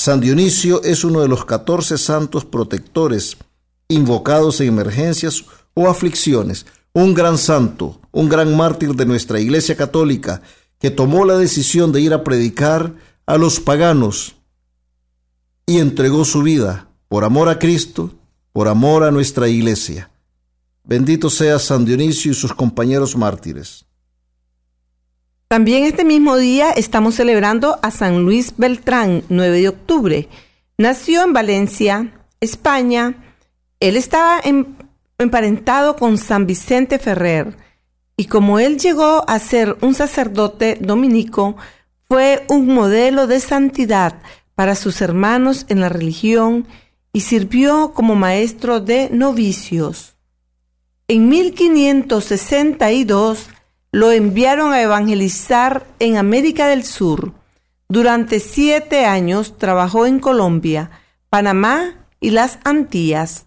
San 0.00 0.20
Dionisio 0.20 0.80
es 0.84 1.02
uno 1.02 1.22
de 1.22 1.28
los 1.28 1.44
catorce 1.44 1.98
santos 1.98 2.44
protectores 2.44 3.36
invocados 3.88 4.60
en 4.60 4.68
emergencias 4.68 5.44
o 5.74 5.88
aflicciones, 5.88 6.66
un 6.92 7.14
gran 7.14 7.36
santo, 7.36 8.00
un 8.12 8.28
gran 8.28 8.56
mártir 8.56 8.94
de 8.94 9.06
nuestra 9.06 9.40
Iglesia 9.40 9.76
Católica, 9.76 10.40
que 10.78 10.92
tomó 10.92 11.24
la 11.24 11.36
decisión 11.36 11.90
de 11.90 12.00
ir 12.00 12.14
a 12.14 12.22
predicar 12.22 12.94
a 13.26 13.36
los 13.38 13.58
paganos 13.58 14.36
y 15.68 15.80
entregó 15.80 16.24
su 16.24 16.42
vida 16.42 16.88
por 17.08 17.24
amor 17.24 17.50
a 17.50 17.58
Cristo, 17.58 18.14
por 18.54 18.68
amor 18.68 19.04
a 19.04 19.10
nuestra 19.10 19.48
Iglesia. 19.48 20.10
Bendito 20.82 21.28
sea 21.28 21.58
San 21.58 21.84
Dionisio 21.84 22.32
y 22.32 22.34
sus 22.34 22.54
compañeros 22.54 23.14
mártires. 23.14 23.84
También 25.46 25.84
este 25.84 26.06
mismo 26.06 26.38
día 26.38 26.70
estamos 26.70 27.16
celebrando 27.16 27.78
a 27.82 27.90
San 27.90 28.22
Luis 28.22 28.54
Beltrán, 28.56 29.24
9 29.28 29.60
de 29.60 29.68
octubre. 29.68 30.28
Nació 30.78 31.22
en 31.22 31.34
Valencia, 31.34 32.14
España. 32.40 33.16
Él 33.78 33.96
estaba 33.96 34.40
emparentado 35.18 35.96
con 35.96 36.16
San 36.16 36.46
Vicente 36.46 36.98
Ferrer 36.98 37.54
y 38.16 38.24
como 38.24 38.58
él 38.58 38.78
llegó 38.78 39.22
a 39.28 39.38
ser 39.38 39.76
un 39.82 39.92
sacerdote 39.92 40.78
dominico, 40.80 41.56
fue 42.08 42.46
un 42.48 42.68
modelo 42.68 43.26
de 43.26 43.38
santidad 43.38 44.14
para 44.58 44.74
sus 44.74 45.00
hermanos 45.02 45.66
en 45.68 45.80
la 45.80 45.88
religión 45.88 46.66
y 47.12 47.20
sirvió 47.20 47.92
como 47.94 48.16
maestro 48.16 48.80
de 48.80 49.08
novicios. 49.08 50.16
En 51.06 51.28
1562 51.28 53.50
lo 53.92 54.10
enviaron 54.10 54.72
a 54.72 54.82
evangelizar 54.82 55.86
en 56.00 56.16
América 56.16 56.66
del 56.66 56.82
Sur. 56.82 57.34
Durante 57.88 58.40
siete 58.40 59.04
años 59.04 59.58
trabajó 59.58 60.06
en 60.06 60.18
Colombia, 60.18 60.90
Panamá 61.30 61.94
y 62.18 62.30
las 62.30 62.58
Antillas. 62.64 63.46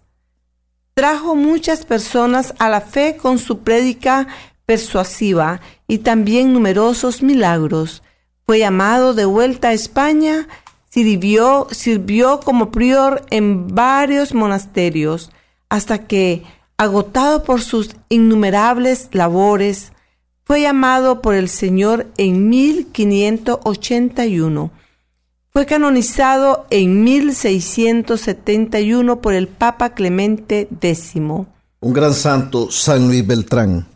Trajo 0.94 1.34
muchas 1.34 1.84
personas 1.84 2.54
a 2.58 2.70
la 2.70 2.80
fe 2.80 3.18
con 3.20 3.38
su 3.38 3.58
prédica 3.58 4.28
persuasiva 4.64 5.60
y 5.86 5.98
también 5.98 6.54
numerosos 6.54 7.22
milagros. 7.22 8.02
Fue 8.46 8.60
llamado 8.60 9.12
de 9.12 9.26
vuelta 9.26 9.68
a 9.68 9.74
España 9.74 10.48
Sirvió, 10.92 11.68
sirvió 11.70 12.40
como 12.40 12.70
prior 12.70 13.24
en 13.30 13.74
varios 13.74 14.34
monasterios 14.34 15.30
hasta 15.70 16.06
que, 16.06 16.42
agotado 16.76 17.44
por 17.44 17.62
sus 17.62 17.96
innumerables 18.10 19.08
labores, 19.12 19.92
fue 20.44 20.60
llamado 20.60 21.22
por 21.22 21.34
el 21.34 21.48
Señor 21.48 22.08
en 22.18 22.50
1581. 22.50 24.70
Fue 25.48 25.64
canonizado 25.64 26.66
en 26.68 27.04
1671 27.04 29.22
por 29.22 29.32
el 29.32 29.48
Papa 29.48 29.94
Clemente 29.94 30.68
X. 30.78 31.14
Un 31.14 31.46
gran 31.94 32.12
santo, 32.12 32.70
San 32.70 33.08
Luis 33.08 33.26
Beltrán. 33.26 33.86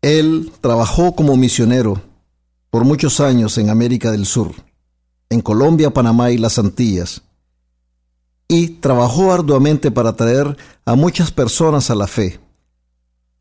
Él 0.00 0.52
trabajó 0.62 1.14
como 1.14 1.36
misionero 1.36 2.00
por 2.70 2.84
muchos 2.84 3.20
años 3.20 3.58
en 3.58 3.68
América 3.68 4.10
del 4.10 4.24
Sur, 4.24 4.54
en 5.30 5.40
Colombia, 5.40 5.90
Panamá 5.90 6.30
y 6.30 6.38
las 6.38 6.58
Antillas, 6.58 7.22
y 8.48 8.68
trabajó 8.68 9.32
arduamente 9.32 9.90
para 9.90 10.14
traer 10.14 10.56
a 10.84 10.94
muchas 10.94 11.30
personas 11.30 11.90
a 11.90 11.94
la 11.94 12.06
fe, 12.06 12.40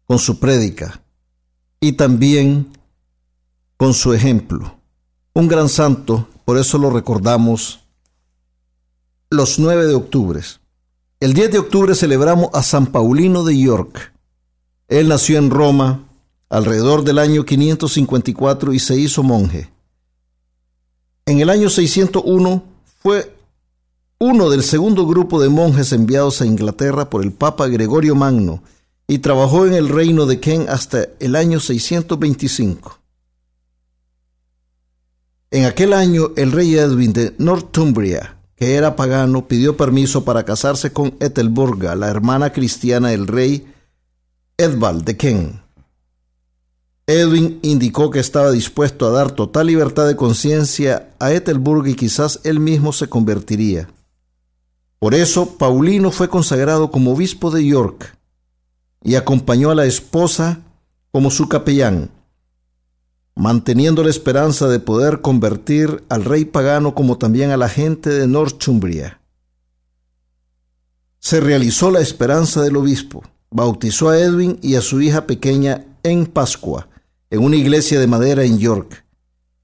con 0.06 0.20
su 0.20 0.40
prédica 0.40 1.02
y 1.80 1.94
también 1.94 2.68
con 3.78 3.94
su 3.94 4.14
ejemplo. 4.14 4.76
Un 5.34 5.48
gran 5.48 5.70
santo, 5.70 6.28
por 6.46 6.58
eso 6.58 6.78
lo 6.78 6.90
recordamos 6.90 7.82
los 9.30 9.60
9 9.60 9.86
de 9.86 9.94
octubre. 9.94 10.42
El 11.20 11.34
10 11.34 11.52
de 11.52 11.60
octubre 11.60 11.96
celebramos 11.96 12.50
a 12.54 12.64
San 12.64 12.88
Paulino 12.88 13.44
de 13.44 13.58
York. 13.60 14.14
Él 14.88 15.08
nació 15.08 15.38
en 15.38 15.50
Roma 15.50 16.08
alrededor 16.50 17.04
del 17.04 17.20
año 17.20 17.44
554 17.46 18.74
y 18.74 18.80
se 18.80 18.98
hizo 18.98 19.24
monje. 19.24 19.70
En 21.28 21.42
el 21.42 21.50
año 21.50 21.70
601 21.70 22.64
fue 23.04 23.36
uno 24.18 24.50
del 24.50 24.64
segundo 24.64 25.06
grupo 25.06 25.42
de 25.42 25.50
monjes 25.50 25.92
enviados 25.92 26.42
a 26.42 26.46
Inglaterra 26.46 27.10
por 27.10 27.22
el 27.22 27.34
Papa 27.34 27.68
Gregorio 27.68 28.16
Magno 28.16 28.64
y 29.08 29.20
trabajó 29.20 29.66
en 29.66 29.74
el 29.74 29.90
reino 29.90 30.26
de 30.26 30.40
Ken 30.40 30.68
hasta 30.70 31.10
el 31.20 31.36
año 31.36 31.60
625. 31.60 32.98
En 35.52 35.66
aquel 35.66 35.92
año 35.92 36.32
el 36.38 36.54
rey 36.54 36.76
Edwin 36.78 37.12
de 37.12 37.36
Northumbria, 37.38 38.38
que 38.56 38.76
era 38.76 38.96
pagano, 38.96 39.50
pidió 39.50 39.76
permiso 39.76 40.24
para 40.24 40.46
casarse 40.46 40.94
con 40.94 41.18
Ethelburga, 41.20 41.96
la 41.96 42.08
hermana 42.08 42.54
cristiana 42.54 43.10
del 43.10 43.28
rey 43.28 43.68
Edvald 44.58 45.04
de 45.04 45.18
Ken. 45.18 45.67
Edwin 47.10 47.60
indicó 47.62 48.12
que 48.12 48.20
estaba 48.20 48.52
dispuesto 48.52 49.08
a 49.08 49.12
dar 49.12 49.32
total 49.32 49.68
libertad 49.68 50.06
de 50.08 50.18
conciencia 50.18 51.10
a 51.20 51.32
Ethelburg 51.32 51.88
y 51.88 51.96
quizás 51.96 52.42
él 52.44 52.60
mismo 52.60 52.92
se 52.92 53.08
convertiría. 53.08 53.90
Por 55.00 55.16
eso, 55.16 55.58
Paulino 55.58 56.12
fue 56.12 56.28
consagrado 56.28 56.92
como 56.92 57.14
obispo 57.14 57.50
de 57.50 57.66
York 57.66 58.18
y 59.04 59.16
acompañó 59.16 59.72
a 59.72 59.76
la 59.76 59.86
esposa 59.86 60.60
como 61.14 61.32
su 61.32 61.48
capellán, 61.48 62.10
manteniendo 63.36 64.04
la 64.04 64.10
esperanza 64.10 64.68
de 64.68 64.82
poder 64.82 65.22
convertir 65.22 66.04
al 66.10 66.26
rey 66.26 66.44
pagano 66.44 66.94
como 66.94 67.18
también 67.18 67.52
a 67.52 67.58
la 67.58 67.70
gente 67.70 68.10
de 68.10 68.28
Northumbria. 68.28 69.22
Se 71.20 71.40
realizó 71.40 71.90
la 71.90 72.02
esperanza 72.02 72.62
del 72.64 72.76
obispo, 72.76 73.24
bautizó 73.50 74.10
a 74.10 74.20
Edwin 74.20 74.60
y 74.62 74.76
a 74.76 74.82
su 74.82 75.00
hija 75.00 75.26
pequeña 75.26 75.86
en 76.04 76.26
Pascua, 76.26 76.90
en 77.30 77.44
una 77.44 77.56
iglesia 77.56 78.00
de 78.00 78.08
madera 78.08 78.44
en 78.44 78.58
York, 78.58 79.06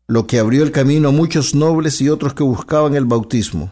lo 0.07 0.27
que 0.27 0.39
abrió 0.39 0.63
el 0.63 0.71
camino 0.71 1.09
a 1.09 1.11
muchos 1.11 1.55
nobles 1.55 2.01
y 2.01 2.09
otros 2.09 2.33
que 2.33 2.43
buscaban 2.43 2.95
el 2.95 3.05
bautismo. 3.05 3.71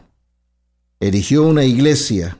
Erigió 0.99 1.43
una 1.43 1.65
iglesia 1.65 2.37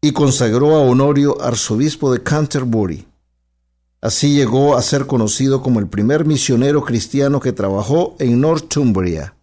y 0.00 0.12
consagró 0.12 0.74
a 0.74 0.80
Honorio 0.80 1.40
arzobispo 1.40 2.12
de 2.12 2.22
Canterbury. 2.22 3.06
Así 4.00 4.34
llegó 4.34 4.76
a 4.76 4.82
ser 4.82 5.06
conocido 5.06 5.62
como 5.62 5.78
el 5.78 5.86
primer 5.86 6.24
misionero 6.24 6.82
cristiano 6.82 7.38
que 7.38 7.52
trabajó 7.52 8.16
en 8.18 8.40
Northumbria. 8.40 9.36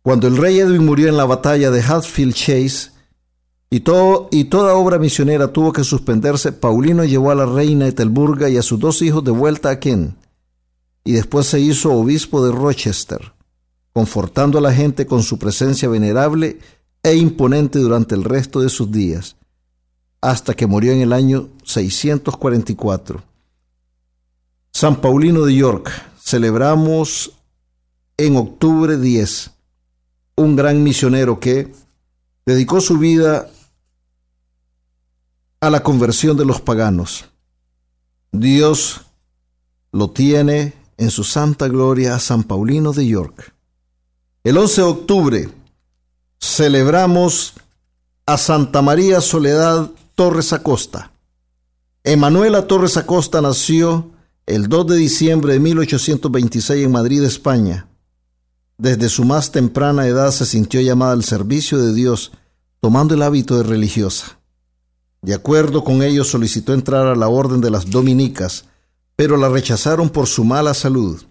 Cuando 0.00 0.26
el 0.26 0.38
rey 0.38 0.58
Edwin 0.58 0.86
murió 0.86 1.08
en 1.08 1.18
la 1.18 1.26
batalla 1.26 1.70
de 1.70 1.82
Hatfield 1.82 2.34
Chase, 2.34 2.93
y, 3.74 3.80
todo, 3.80 4.28
y 4.30 4.44
toda 4.44 4.76
obra 4.76 5.00
misionera 5.00 5.48
tuvo 5.48 5.72
que 5.72 5.82
suspenderse, 5.82 6.52
Paulino 6.52 7.04
llevó 7.04 7.32
a 7.32 7.34
la 7.34 7.44
reina 7.44 7.88
Etelburga 7.88 8.48
y 8.48 8.56
a 8.56 8.62
sus 8.62 8.78
dos 8.78 9.02
hijos 9.02 9.24
de 9.24 9.32
vuelta 9.32 9.70
a 9.70 9.80
Ken, 9.80 10.16
y 11.02 11.10
después 11.10 11.46
se 11.46 11.58
hizo 11.58 11.92
obispo 11.92 12.46
de 12.46 12.52
Rochester, 12.52 13.32
confortando 13.92 14.58
a 14.58 14.60
la 14.60 14.72
gente 14.72 15.06
con 15.06 15.24
su 15.24 15.40
presencia 15.40 15.88
venerable 15.88 16.60
e 17.02 17.16
imponente 17.16 17.80
durante 17.80 18.14
el 18.14 18.22
resto 18.22 18.60
de 18.60 18.68
sus 18.68 18.92
días, 18.92 19.34
hasta 20.20 20.54
que 20.54 20.68
murió 20.68 20.92
en 20.92 21.00
el 21.00 21.12
año 21.12 21.48
644. 21.64 23.24
San 24.70 25.00
Paulino 25.00 25.44
de 25.46 25.56
York, 25.56 25.90
celebramos 26.22 27.32
en 28.18 28.36
octubre 28.36 28.98
10, 28.98 29.50
un 30.36 30.54
gran 30.54 30.80
misionero 30.84 31.40
que 31.40 31.72
dedicó 32.46 32.80
su 32.80 32.98
vida 32.98 33.50
a 35.66 35.70
la 35.70 35.82
conversión 35.82 36.36
de 36.36 36.44
los 36.44 36.60
paganos. 36.60 37.24
Dios 38.32 39.02
lo 39.92 40.10
tiene 40.10 40.74
en 40.96 41.10
su 41.10 41.24
santa 41.24 41.68
gloria 41.68 42.14
a 42.14 42.20
San 42.20 42.44
Paulino 42.44 42.92
de 42.92 43.06
York. 43.06 43.54
El 44.42 44.58
11 44.58 44.80
de 44.80 44.86
octubre 44.86 45.48
celebramos 46.40 47.54
a 48.26 48.36
Santa 48.36 48.82
María 48.82 49.20
Soledad 49.20 49.90
Torres 50.14 50.52
Acosta. 50.52 51.12
Emanuela 52.02 52.66
Torres 52.66 52.96
Acosta 52.96 53.40
nació 53.40 54.10
el 54.46 54.68
2 54.68 54.88
de 54.88 54.96
diciembre 54.96 55.54
de 55.54 55.60
1826 55.60 56.84
en 56.84 56.92
Madrid, 56.92 57.22
España. 57.22 57.88
Desde 58.76 59.08
su 59.08 59.24
más 59.24 59.52
temprana 59.52 60.06
edad 60.06 60.30
se 60.32 60.44
sintió 60.44 60.80
llamada 60.80 61.12
al 61.12 61.24
servicio 61.24 61.78
de 61.78 61.94
Dios, 61.94 62.32
tomando 62.80 63.14
el 63.14 63.22
hábito 63.22 63.56
de 63.56 63.62
religiosa. 63.62 64.38
De 65.24 65.32
acuerdo 65.32 65.82
con 65.84 66.02
ello, 66.02 66.22
solicitó 66.22 66.74
entrar 66.74 67.06
a 67.06 67.16
la 67.16 67.28
orden 67.28 67.62
de 67.62 67.70
las 67.70 67.88
dominicas, 67.88 68.66
pero 69.16 69.38
la 69.38 69.48
rechazaron 69.48 70.10
por 70.10 70.26
su 70.26 70.44
mala 70.44 70.74
salud. 70.74 71.22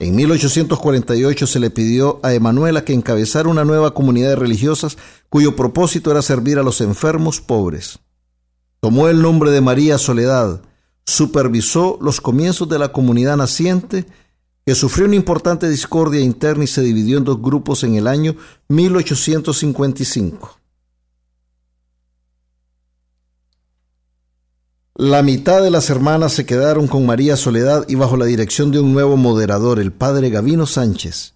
En 0.00 0.16
1848 0.16 1.46
se 1.46 1.60
le 1.60 1.70
pidió 1.70 2.18
a 2.24 2.34
Emanuela 2.34 2.84
que 2.84 2.94
encabezara 2.94 3.48
una 3.48 3.64
nueva 3.64 3.94
comunidad 3.94 4.30
de 4.30 4.36
religiosas 4.36 4.98
cuyo 5.28 5.54
propósito 5.54 6.10
era 6.10 6.20
servir 6.20 6.58
a 6.58 6.64
los 6.64 6.80
enfermos 6.80 7.40
pobres. 7.40 8.00
Tomó 8.80 9.06
el 9.06 9.22
nombre 9.22 9.52
de 9.52 9.60
María 9.60 9.98
Soledad, 9.98 10.60
supervisó 11.06 12.00
los 12.02 12.20
comienzos 12.20 12.68
de 12.68 12.80
la 12.80 12.90
comunidad 12.90 13.36
naciente, 13.36 14.04
que 14.66 14.74
sufrió 14.74 15.06
una 15.06 15.14
importante 15.14 15.68
discordia 15.68 16.20
interna 16.20 16.64
y 16.64 16.66
se 16.66 16.82
dividió 16.82 17.18
en 17.18 17.24
dos 17.24 17.40
grupos 17.40 17.84
en 17.84 17.94
el 17.94 18.08
año 18.08 18.34
1855. 18.66 20.61
La 24.94 25.22
mitad 25.22 25.62
de 25.62 25.70
las 25.70 25.88
hermanas 25.88 26.34
se 26.34 26.44
quedaron 26.44 26.86
con 26.86 27.06
María 27.06 27.38
Soledad 27.38 27.86
y 27.88 27.94
bajo 27.94 28.18
la 28.18 28.26
dirección 28.26 28.70
de 28.70 28.78
un 28.78 28.92
nuevo 28.92 29.16
moderador, 29.16 29.80
el 29.80 29.90
padre 29.90 30.28
Gavino 30.28 30.66
Sánchez. 30.66 31.32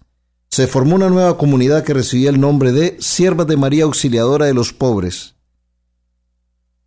Se 0.47 0.67
formó 0.67 0.93
una 0.93 1.09
nueva 1.09 1.39
comunidad 1.39 1.83
que 1.83 1.95
recibía 1.95 2.29
el 2.29 2.39
nombre 2.39 2.71
de 2.71 2.97
Siervas 2.99 3.47
de 3.47 3.57
María 3.57 3.85
Auxiliadora 3.85 4.45
de 4.45 4.53
los 4.53 4.73
Pobres. 4.73 5.33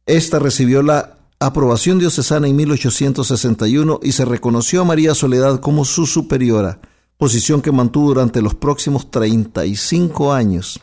Esta 0.07 0.39
recibió 0.39 0.81
la 0.85 1.19
aprobación 1.41 1.99
diocesana 1.99 2.47
en 2.47 2.55
1861 2.55 3.99
y 4.05 4.13
se 4.13 4.25
reconoció 4.25 4.83
a 4.83 4.85
María 4.85 5.17
Soledad 5.17 5.59
como 5.59 5.85
su 5.85 6.07
superiora, 6.07 6.81
posición 7.17 7.63
que 7.63 7.73
mantuvo 7.73 8.09
durante 8.09 8.43
los 8.43 8.55
próximos 8.55 9.11
35 9.11 10.33
años. 10.33 10.81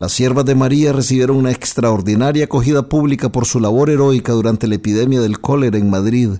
Las 0.00 0.12
siervas 0.12 0.44
de 0.44 0.54
María 0.54 0.92
recibieron 0.92 1.36
una 1.36 1.50
extraordinaria 1.50 2.44
acogida 2.44 2.88
pública 2.88 3.32
por 3.32 3.46
su 3.46 3.58
labor 3.58 3.90
heroica 3.90 4.32
durante 4.32 4.68
la 4.68 4.76
epidemia 4.76 5.20
del 5.20 5.40
cólera 5.40 5.76
en 5.76 5.90
Madrid 5.90 6.30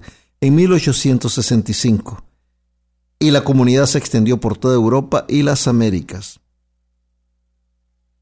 en 0.41 0.55
1865, 0.55 2.23
y 3.19 3.33
la 3.33 3.43
comunidad 3.43 3.87
se 3.87 3.99
extendió 3.99 4.39
por 4.39 4.57
toda 4.57 4.77
Europa 4.77 5.25
y 5.29 5.43
las 5.43 5.67
Américas. 5.67 6.39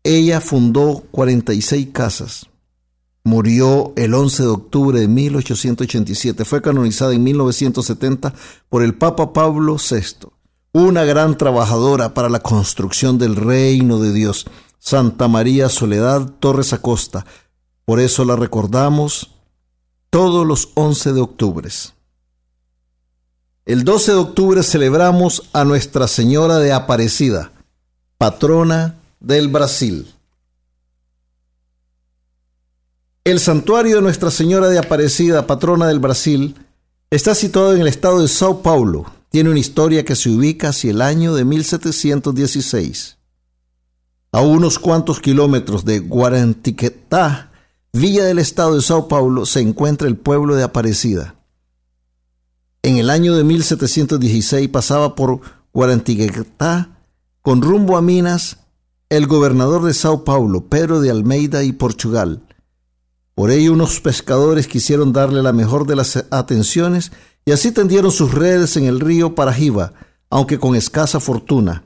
Ella 0.03 0.40
fundó 0.40 1.05
46 1.11 1.88
casas. 1.92 2.46
Murió 3.22 3.92
el 3.96 4.14
11 4.14 4.44
de 4.44 4.49
octubre 4.49 5.01
de 5.01 5.09
1887. 5.09 6.44
Fue 6.44 6.62
canonizada 6.62 7.12
en 7.12 7.25
1970 7.25 8.33
por 8.70 8.85
el 8.85 8.94
Papa 8.94 9.33
Pablo 9.33 9.77
VI, 9.77 10.29
una 10.72 11.05
gran 11.05 11.37
trabajadora 11.37 12.14
para 12.14 12.29
la 12.29 12.38
construcción 12.38 13.18
del 13.18 13.37
reino 13.37 13.99
de 13.99 14.12
Dios 14.12 14.46
Santa 14.78 15.28
María 15.28 15.68
Soledad 15.68 16.30
Torres 16.38 16.72
Acosta. 16.72 17.26
Por 17.84 18.00
eso 18.00 18.24
la 18.24 18.36
recordamos 18.36 19.30
todos 20.10 20.46
los 20.46 20.70
11 20.74 21.12
de 21.12 21.20
octubre. 21.20 21.68
El 23.64 23.84
12 23.84 24.12
de 24.12 24.18
octubre 24.18 24.62
celebramos 24.62 25.42
a 25.52 25.64
Nuestra 25.64 26.06
Señora 26.06 26.58
de 26.58 26.72
Aparecida, 26.72 27.50
patrona 28.16 28.94
del 29.18 29.48
Brasil. 29.48 30.06
El 33.24 33.40
santuario 33.40 33.96
de 33.96 34.02
Nuestra 34.02 34.30
Señora 34.30 34.68
de 34.68 34.78
Aparecida, 34.78 35.48
patrona 35.48 35.88
del 35.88 35.98
Brasil, 35.98 36.54
está 37.10 37.34
situado 37.34 37.74
en 37.74 37.80
el 37.80 37.88
estado 37.88 38.20
de 38.22 38.28
Sao 38.28 38.62
Paulo. 38.62 39.04
Tiene 39.30 39.50
una 39.50 39.58
historia 39.58 40.04
que 40.04 40.14
se 40.14 40.30
ubica 40.30 40.68
hacia 40.68 40.92
el 40.92 41.02
año 41.02 41.34
de 41.34 41.44
1716. 41.44 43.15
A 44.37 44.42
unos 44.42 44.79
cuantos 44.79 45.18
kilómetros 45.18 45.87
de 45.87 45.99
Guarantiquetá, 45.99 47.53
villa 47.94 48.22
del 48.22 48.38
estado 48.38 48.75
de 48.75 48.83
Sao 48.83 49.09
Paulo, 49.09 49.46
se 49.46 49.61
encuentra 49.61 50.09
el 50.09 50.18
pueblo 50.18 50.55
de 50.57 50.62
Aparecida. 50.62 51.37
En 52.83 52.99
el 52.99 53.09
año 53.09 53.35
de 53.35 53.44
1716 53.44 54.68
pasaba 54.68 55.14
por 55.14 55.40
Guarantiquetá 55.72 56.99
con 57.40 57.62
rumbo 57.62 57.96
a 57.96 58.03
Minas 58.03 58.59
el 59.09 59.27
gobernador 59.27 59.83
de 59.87 59.94
Sao 59.94 60.22
Paulo, 60.22 60.66
Pedro 60.66 61.01
de 61.01 61.11
Almeida 61.11 61.64
y 61.64 61.72
Portugal. 61.72 62.42
Por 63.35 63.51
ello 63.51 63.72
unos 63.72 64.01
pescadores 64.01 64.66
quisieron 64.66 65.14
darle 65.14 65.42
la 65.42 65.55
mejor 65.55 65.87
de 65.87 65.96
las 65.96 66.27
atenciones 66.31 67.11
y 67.46 67.53
así 67.53 67.72
tendieron 67.72 68.11
sus 68.11 68.35
redes 68.35 68.77
en 68.77 68.85
el 68.85 69.01
río 69.01 69.35
Parajiba, 69.35 69.94
aunque 70.29 70.59
con 70.59 70.77
escasa 70.77 71.20
fortuna. 71.20 71.85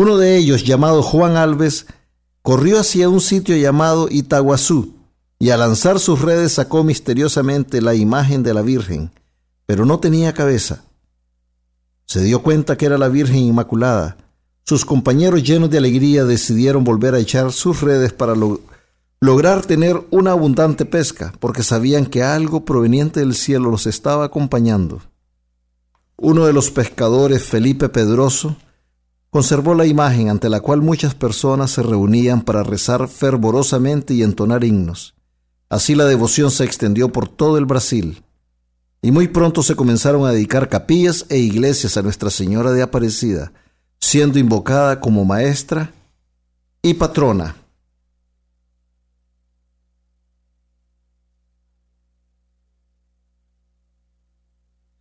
Uno 0.00 0.16
de 0.16 0.38
ellos, 0.38 0.64
llamado 0.64 1.02
Juan 1.02 1.36
Alves, 1.36 1.84
corrió 2.40 2.80
hacia 2.80 3.10
un 3.10 3.20
sitio 3.20 3.54
llamado 3.54 4.08
Itaguazú 4.10 4.94
y 5.38 5.50
al 5.50 5.60
lanzar 5.60 6.00
sus 6.00 6.22
redes 6.22 6.52
sacó 6.52 6.84
misteriosamente 6.84 7.82
la 7.82 7.94
imagen 7.94 8.42
de 8.42 8.54
la 8.54 8.62
Virgen 8.62 9.10
pero 9.66 9.84
no 9.84 10.00
tenía 10.00 10.32
cabeza. 10.32 10.84
Se 12.06 12.24
dio 12.24 12.42
cuenta 12.42 12.78
que 12.78 12.86
era 12.86 12.96
la 12.96 13.08
Virgen 13.08 13.40
Inmaculada. 13.40 14.16
Sus 14.64 14.86
compañeros 14.86 15.44
llenos 15.44 15.68
de 15.68 15.76
alegría 15.76 16.24
decidieron 16.24 16.82
volver 16.82 17.14
a 17.14 17.18
echar 17.18 17.52
sus 17.52 17.82
redes 17.82 18.14
para 18.14 18.34
lograr 19.20 19.66
tener 19.66 20.00
una 20.10 20.30
abundante 20.30 20.86
pesca, 20.86 21.34
porque 21.40 21.62
sabían 21.62 22.06
que 22.06 22.22
algo 22.24 22.64
proveniente 22.64 23.20
del 23.20 23.34
cielo 23.34 23.70
los 23.70 23.86
estaba 23.86 24.24
acompañando. 24.24 25.02
Uno 26.16 26.46
de 26.46 26.54
los 26.54 26.70
pescadores, 26.70 27.44
Felipe 27.44 27.90
Pedroso, 27.90 28.56
conservó 29.30 29.74
la 29.74 29.86
imagen 29.86 30.28
ante 30.28 30.48
la 30.48 30.60
cual 30.60 30.82
muchas 30.82 31.14
personas 31.14 31.70
se 31.70 31.82
reunían 31.82 32.42
para 32.42 32.62
rezar 32.62 33.08
fervorosamente 33.08 34.14
y 34.14 34.22
entonar 34.22 34.64
himnos. 34.64 35.14
Así 35.68 35.94
la 35.94 36.04
devoción 36.04 36.50
se 36.50 36.64
extendió 36.64 37.10
por 37.12 37.28
todo 37.28 37.56
el 37.56 37.64
Brasil 37.64 38.22
y 39.02 39.12
muy 39.12 39.28
pronto 39.28 39.62
se 39.62 39.76
comenzaron 39.76 40.26
a 40.26 40.32
dedicar 40.32 40.68
capillas 40.68 41.24
e 41.28 41.38
iglesias 41.38 41.96
a 41.96 42.02
Nuestra 42.02 42.28
Señora 42.28 42.72
de 42.72 42.82
Aparecida, 42.82 43.52
siendo 43.98 44.38
invocada 44.38 45.00
como 45.00 45.24
maestra 45.24 45.92
y 46.82 46.94
patrona. 46.94 47.56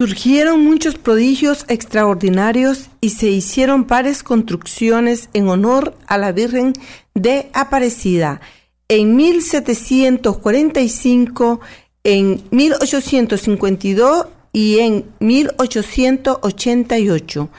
Surgieron 0.02 0.64
muchos 0.64 0.96
prodigios 0.96 1.66
extraordinarios 1.68 2.90
y 3.02 3.10
se 3.10 3.28
hicieron 3.28 3.84
pares 3.84 4.24
construcciones 4.24 5.28
en 5.34 5.50
honor 5.50 5.94
a 6.08 6.18
la 6.18 6.32
Virgen 6.32 6.72
de 7.16 7.50
Aparecida. 7.52 8.40
En 8.88 9.18
1745 9.18 11.60
en 12.06 12.42
1852 12.50 14.28
y 14.54 14.80
en 14.80 15.04
1888. 15.20 17.50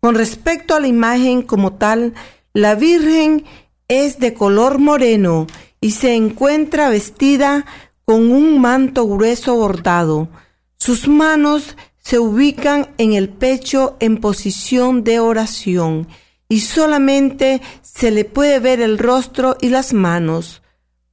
Con 0.00 0.14
respecto 0.14 0.74
a 0.74 0.80
la 0.80 0.86
imagen 0.86 1.42
como 1.42 1.74
tal, 1.74 2.14
la 2.54 2.76
Virgen 2.76 3.44
es 3.88 4.18
de 4.18 4.32
color 4.32 4.78
moreno 4.78 5.46
y 5.82 5.90
se 5.90 6.14
encuentra 6.14 6.88
vestida 6.88 7.66
con 8.06 8.32
un 8.32 8.58
manto 8.58 9.06
grueso 9.06 9.54
bordado. 9.54 10.30
Sus 10.78 11.06
manos 11.06 11.76
se 12.10 12.18
ubican 12.18 12.88
en 12.98 13.12
el 13.12 13.28
pecho 13.28 13.96
en 14.00 14.16
posición 14.16 15.04
de 15.04 15.20
oración 15.20 16.08
y 16.48 16.58
solamente 16.58 17.62
se 17.82 18.10
le 18.10 18.24
puede 18.24 18.58
ver 18.58 18.80
el 18.80 18.98
rostro 18.98 19.56
y 19.60 19.68
las 19.68 19.92
manos. 19.92 20.60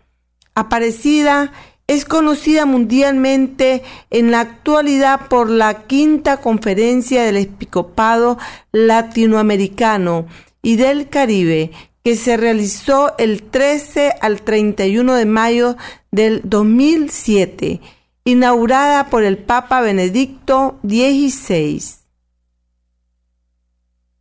Aparecida 0.54 1.50
es 1.90 2.04
conocida 2.04 2.66
mundialmente 2.66 3.82
en 4.10 4.30
la 4.30 4.38
actualidad 4.38 5.26
por 5.26 5.50
la 5.50 5.88
quinta 5.88 6.36
conferencia 6.40 7.24
del 7.24 7.36
Episcopado 7.36 8.38
Latinoamericano 8.70 10.28
y 10.62 10.76
del 10.76 11.08
Caribe, 11.08 11.72
que 12.04 12.14
se 12.14 12.36
realizó 12.36 13.18
el 13.18 13.42
13 13.42 14.14
al 14.20 14.42
31 14.42 15.14
de 15.14 15.24
mayo 15.24 15.76
del 16.12 16.42
2007 16.44 17.80
inaugurada 18.22 19.10
por 19.10 19.24
el 19.24 19.38
Papa 19.38 19.80
Benedicto 19.80 20.78
XVI. 20.84 21.82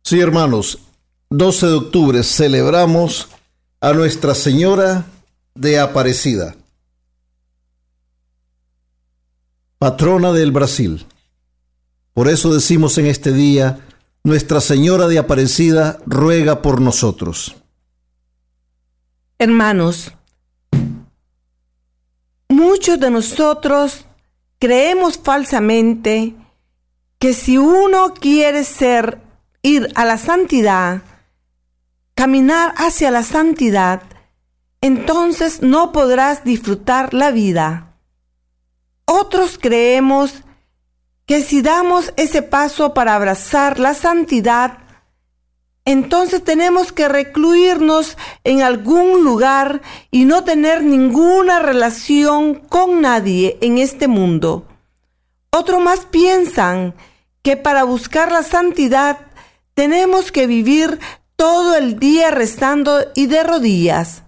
Sí, 0.02 0.18
hermanos, 0.18 0.80
12 1.28 1.66
de 1.66 1.74
octubre 1.74 2.22
celebramos 2.24 3.28
a 3.80 3.92
Nuestra 3.92 4.34
Señora 4.34 5.04
de 5.54 5.78
Aparecida, 5.78 6.56
patrona 9.80 10.30
del 10.32 10.52
Brasil. 10.52 11.06
Por 12.12 12.28
eso 12.28 12.52
decimos 12.52 12.98
en 12.98 13.06
este 13.06 13.32
día, 13.32 13.80
Nuestra 14.22 14.60
Señora 14.60 15.08
de 15.08 15.18
Aparecida 15.18 15.98
ruega 16.04 16.60
por 16.60 16.82
nosotros. 16.82 17.56
Hermanos, 19.38 20.12
Muchos 22.50 23.00
de 23.00 23.10
nosotros 23.10 24.04
creemos 24.58 25.18
falsamente 25.18 26.34
que 27.18 27.32
si 27.32 27.56
uno 27.56 28.12
quiere 28.12 28.64
ser, 28.64 29.18
ir 29.62 29.90
a 29.94 30.04
la 30.04 30.18
santidad, 30.18 31.02
caminar 32.14 32.74
hacia 32.76 33.10
la 33.10 33.22
santidad, 33.22 34.02
entonces 34.80 35.62
no 35.62 35.92
podrás 35.92 36.44
disfrutar 36.44 37.14
la 37.14 37.30
vida. 37.30 37.89
Otros 39.12 39.58
creemos 39.60 40.44
que 41.26 41.42
si 41.42 41.62
damos 41.62 42.12
ese 42.16 42.42
paso 42.42 42.94
para 42.94 43.16
abrazar 43.16 43.80
la 43.80 43.92
santidad, 43.92 44.78
entonces 45.84 46.44
tenemos 46.44 46.92
que 46.92 47.08
recluirnos 47.08 48.16
en 48.44 48.62
algún 48.62 49.24
lugar 49.24 49.82
y 50.12 50.26
no 50.26 50.44
tener 50.44 50.84
ninguna 50.84 51.58
relación 51.58 52.54
con 52.54 53.00
nadie 53.00 53.58
en 53.62 53.78
este 53.78 54.06
mundo. 54.06 54.68
Otros 55.50 55.82
más 55.82 56.06
piensan 56.06 56.94
que 57.42 57.56
para 57.56 57.82
buscar 57.82 58.30
la 58.30 58.44
santidad 58.44 59.18
tenemos 59.74 60.30
que 60.30 60.46
vivir 60.46 61.00
todo 61.34 61.74
el 61.74 61.98
día 61.98 62.30
rezando 62.30 63.00
y 63.16 63.26
de 63.26 63.42
rodillas, 63.42 64.22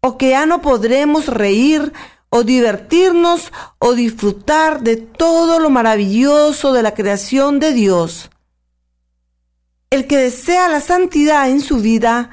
o 0.00 0.16
que 0.16 0.30
ya 0.30 0.46
no 0.46 0.62
podremos 0.62 1.26
reír 1.26 1.92
o 2.30 2.42
divertirnos 2.42 3.52
o 3.78 3.94
disfrutar 3.94 4.82
de 4.82 4.96
todo 4.96 5.58
lo 5.58 5.70
maravilloso 5.70 6.72
de 6.72 6.82
la 6.82 6.94
creación 6.94 7.58
de 7.58 7.72
Dios. 7.72 8.30
El 9.90 10.06
que 10.06 10.18
desea 10.18 10.68
la 10.68 10.80
santidad 10.80 11.48
en 11.48 11.60
su 11.60 11.78
vida 11.78 12.30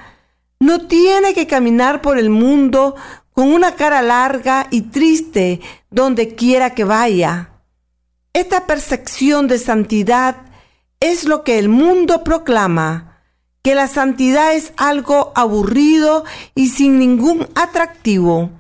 no 0.60 0.88
tiene 0.88 1.34
que 1.34 1.48
caminar 1.48 2.02
por 2.02 2.18
el 2.18 2.30
mundo 2.30 2.96
con 3.32 3.52
una 3.54 3.76
cara 3.76 4.02
larga 4.02 4.68
y 4.72 4.84
triste 4.84 5.62
donde 5.90 6.36
quiera 6.36 6.74
que 6.74 6.84
vaya. 6.84 7.52
Esta 8.34 8.66
percepción 8.66 9.48
de 9.48 9.60
santidad 9.60 10.38
es 11.00 11.26
lo 11.26 11.44
que 11.44 11.58
el 11.60 11.70
mundo 11.70 12.24
proclama, 12.24 13.22
que 13.62 13.76
la 13.76 13.88
santidad 13.88 14.54
es 14.54 14.74
algo 14.78 15.32
aburrido 15.36 16.26
y 16.54 16.70
sin 16.70 17.00
ningún 17.00 17.48
atractivo. 17.56 18.52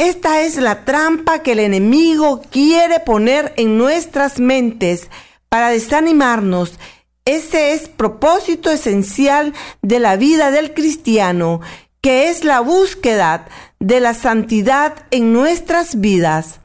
Esta 0.00 0.40
es 0.40 0.56
la 0.56 0.86
trampa 0.86 1.42
que 1.42 1.52
el 1.52 1.58
enemigo 1.58 2.40
quiere 2.50 3.00
poner 3.00 3.52
en 3.58 3.76
nuestras 3.76 4.40
mentes 4.40 5.10
para 5.50 5.68
desanimarnos. 5.68 6.78
Ese 7.26 7.74
es 7.74 7.90
propósito 7.90 8.70
esencial 8.70 9.52
de 9.82 9.98
la 9.98 10.16
vida 10.16 10.50
del 10.50 10.72
cristiano, 10.72 11.60
que 12.00 12.30
es 12.30 12.44
la 12.44 12.60
búsqueda 12.60 13.46
de 13.78 14.00
la 14.00 14.14
santidad 14.14 15.04
en 15.10 15.34
nuestras 15.34 16.00
vidas. 16.00 16.60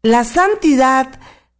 La 0.00 0.24
santidad 0.24 1.08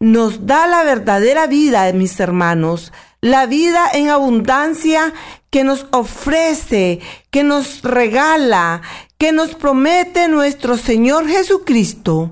nos 0.00 0.46
da 0.46 0.66
la 0.66 0.83
verdadera 0.83 1.46
vida, 1.46 1.92
mis 1.92 2.18
hermanos, 2.20 2.90
la 3.20 3.44
vida 3.44 3.90
en 3.92 4.09
abundancia 4.09 5.12
que 5.50 5.62
nos 5.62 5.87
ofrece, 5.92 7.00
que 7.31 7.44
nos 7.44 7.83
regala, 7.83 8.81
que 9.24 9.32
nos 9.32 9.54
promete 9.54 10.28
nuestro 10.28 10.76
Señor 10.76 11.26
Jesucristo. 11.26 12.30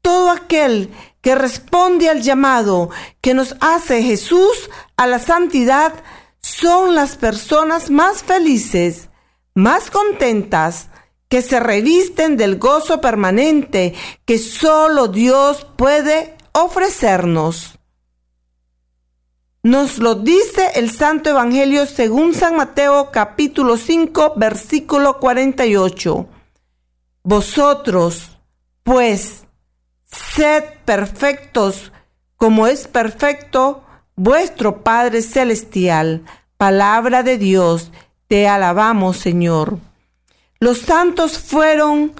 Todo 0.00 0.30
aquel 0.30 0.88
que 1.20 1.34
responde 1.34 2.08
al 2.08 2.22
llamado 2.22 2.88
que 3.20 3.34
nos 3.34 3.56
hace 3.58 4.04
Jesús 4.04 4.70
a 4.96 5.08
la 5.08 5.18
santidad 5.18 5.92
son 6.40 6.94
las 6.94 7.16
personas 7.16 7.90
más 7.90 8.22
felices, 8.22 9.08
más 9.56 9.90
contentas, 9.90 10.90
que 11.28 11.42
se 11.42 11.58
revisten 11.58 12.36
del 12.36 12.58
gozo 12.60 13.00
permanente 13.00 13.94
que 14.24 14.38
solo 14.38 15.08
Dios 15.08 15.66
puede 15.74 16.36
ofrecernos. 16.52 17.79
Nos 19.62 19.98
lo 19.98 20.14
dice 20.14 20.70
el 20.76 20.90
Santo 20.90 21.28
Evangelio 21.28 21.84
según 21.84 22.32
San 22.32 22.56
Mateo 22.56 23.10
capítulo 23.10 23.76
5 23.76 24.32
versículo 24.36 25.18
48. 25.18 26.26
Vosotros, 27.22 28.38
pues, 28.82 29.44
sed 30.04 30.64
perfectos 30.86 31.92
como 32.36 32.68
es 32.68 32.88
perfecto 32.88 33.84
vuestro 34.16 34.82
Padre 34.82 35.20
Celestial. 35.20 36.24
Palabra 36.56 37.22
de 37.22 37.36
Dios, 37.36 37.90
te 38.28 38.48
alabamos 38.48 39.18
Señor. 39.18 39.76
Los 40.58 40.78
santos 40.78 41.38
fueron 41.38 42.14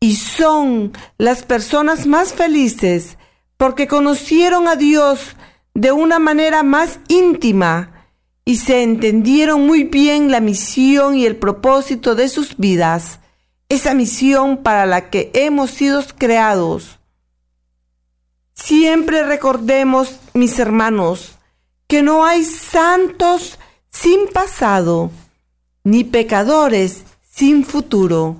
y 0.00 0.16
son 0.16 0.94
las 1.18 1.42
personas 1.42 2.06
más 2.06 2.32
felices 2.32 3.18
porque 3.58 3.86
conocieron 3.86 4.68
a 4.68 4.76
Dios 4.76 5.36
de 5.74 5.92
una 5.92 6.18
manera 6.18 6.62
más 6.62 7.00
íntima 7.08 8.06
y 8.44 8.56
se 8.56 8.82
entendieron 8.82 9.66
muy 9.66 9.84
bien 9.84 10.30
la 10.30 10.40
misión 10.40 11.16
y 11.16 11.26
el 11.26 11.36
propósito 11.36 12.14
de 12.14 12.28
sus 12.28 12.56
vidas, 12.56 13.20
esa 13.68 13.94
misión 13.94 14.58
para 14.58 14.84
la 14.86 15.10
que 15.10 15.30
hemos 15.34 15.70
sido 15.70 16.02
creados. 16.18 16.98
Siempre 18.54 19.22
recordemos, 19.22 20.18
mis 20.34 20.58
hermanos, 20.58 21.38
que 21.86 22.02
no 22.02 22.24
hay 22.24 22.44
santos 22.44 23.58
sin 23.90 24.28
pasado, 24.28 25.10
ni 25.84 26.04
pecadores 26.04 27.04
sin 27.22 27.64
futuro. 27.64 28.36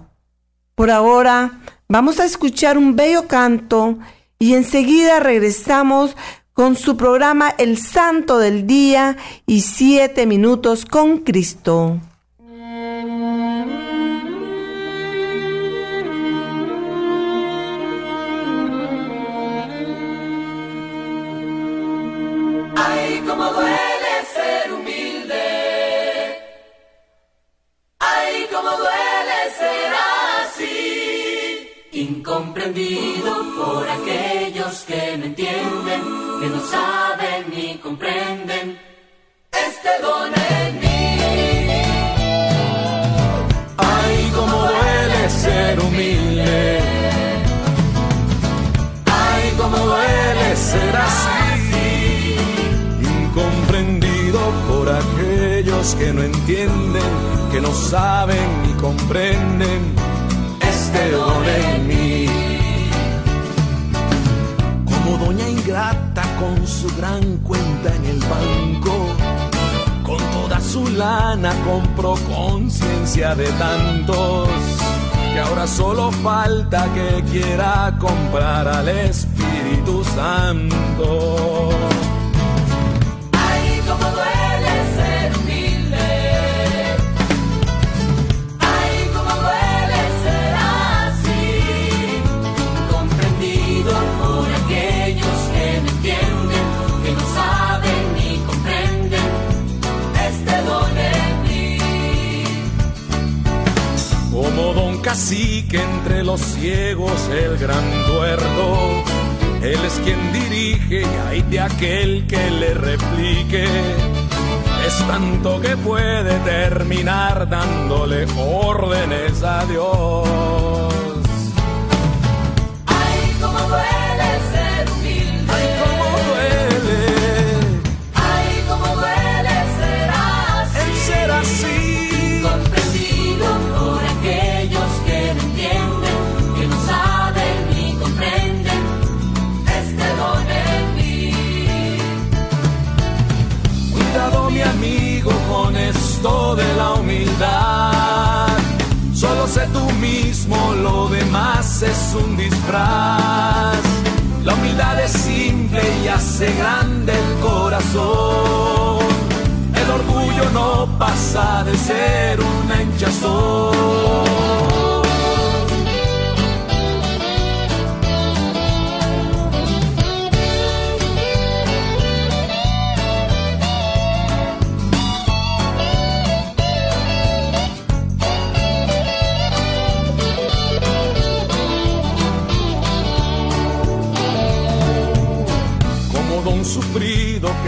Por 0.74 0.90
ahora 0.90 1.60
vamos 1.88 2.20
a 2.20 2.24
escuchar 2.24 2.76
un 2.76 2.96
bello 2.96 3.26
canto 3.26 3.98
y 4.38 4.54
enseguida 4.54 5.20
regresamos 5.20 6.16
con 6.52 6.76
su 6.76 6.96
programa 6.96 7.50
El 7.58 7.78
Santo 7.78 8.38
del 8.38 8.66
Día 8.66 9.16
y 9.46 9.62
Siete 9.62 10.26
Minutos 10.26 10.84
con 10.84 11.18
Cristo. 11.18 11.98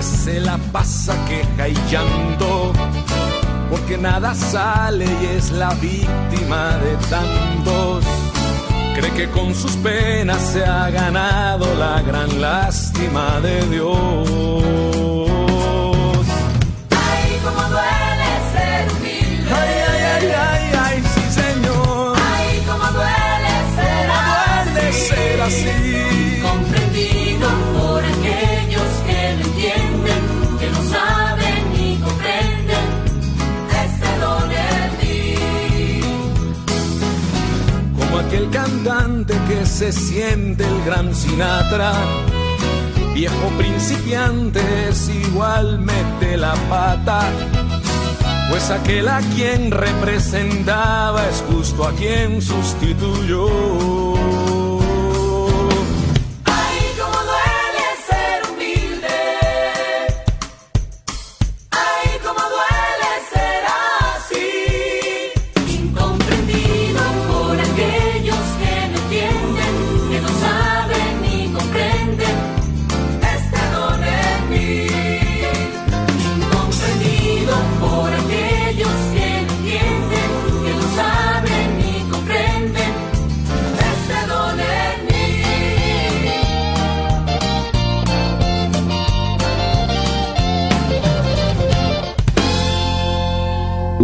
Se 0.05 0.41
la 0.41 0.59
pasa 0.73 1.15
queja 1.27 1.69
y 1.69 1.75
llanto, 1.91 2.73
porque 3.71 3.97
nada 3.99 4.35
sale 4.35 5.07
y 5.23 5.27
es 5.37 5.51
la 5.51 5.71
víctima 5.75 6.77
de 6.79 6.97
tantos. 7.11 8.05
Cree 8.97 9.11
que 9.13 9.29
con 9.31 9.55
sus 9.55 9.73
penas 9.77 10.41
se 10.53 10.65
ha 10.65 10.89
ganado 10.91 11.67
la 11.75 12.01
gran 12.03 12.41
lástima 12.41 13.41
de 13.41 13.67
Dios. 13.67 13.95
Ay, 16.91 17.41
cómo 17.45 17.63
duele 17.75 18.31
ser 18.53 18.89
humilde. 18.97 19.53
Ay, 19.53 19.75
ay, 19.91 20.03
ay, 20.15 20.29
ay, 20.49 20.73
ay, 20.87 21.03
sí, 21.15 21.23
Señor. 21.41 22.17
Ay, 22.37 22.63
cómo 22.69 22.87
duele 22.93 23.55
ser 23.77 24.07
Cómo 24.09 24.31
duele 24.31 24.89
así. 24.89 25.09
ser 25.09 25.41
así. 25.43 26.14
Aquel 38.35 38.51
cantante 38.51 39.35
que 39.47 39.65
se 39.65 39.93
siente 39.93 40.65
el 40.65 40.85
gran 40.85 41.15
Sinatra. 41.15 41.93
Viejo 43.15 43.49
principiante 43.57 44.61
es 44.89 45.09
igual 45.09 45.79
mete 45.79 46.37
la 46.37 46.55
pata. 46.69 47.31
Pues 48.51 48.71
aquel 48.71 49.07
a 49.07 49.21
quien 49.37 49.71
representaba 49.71 51.25
es 51.29 51.45
justo 51.49 51.87
a 51.87 51.93
quien 51.93 52.43
sustituyó. 52.43 54.14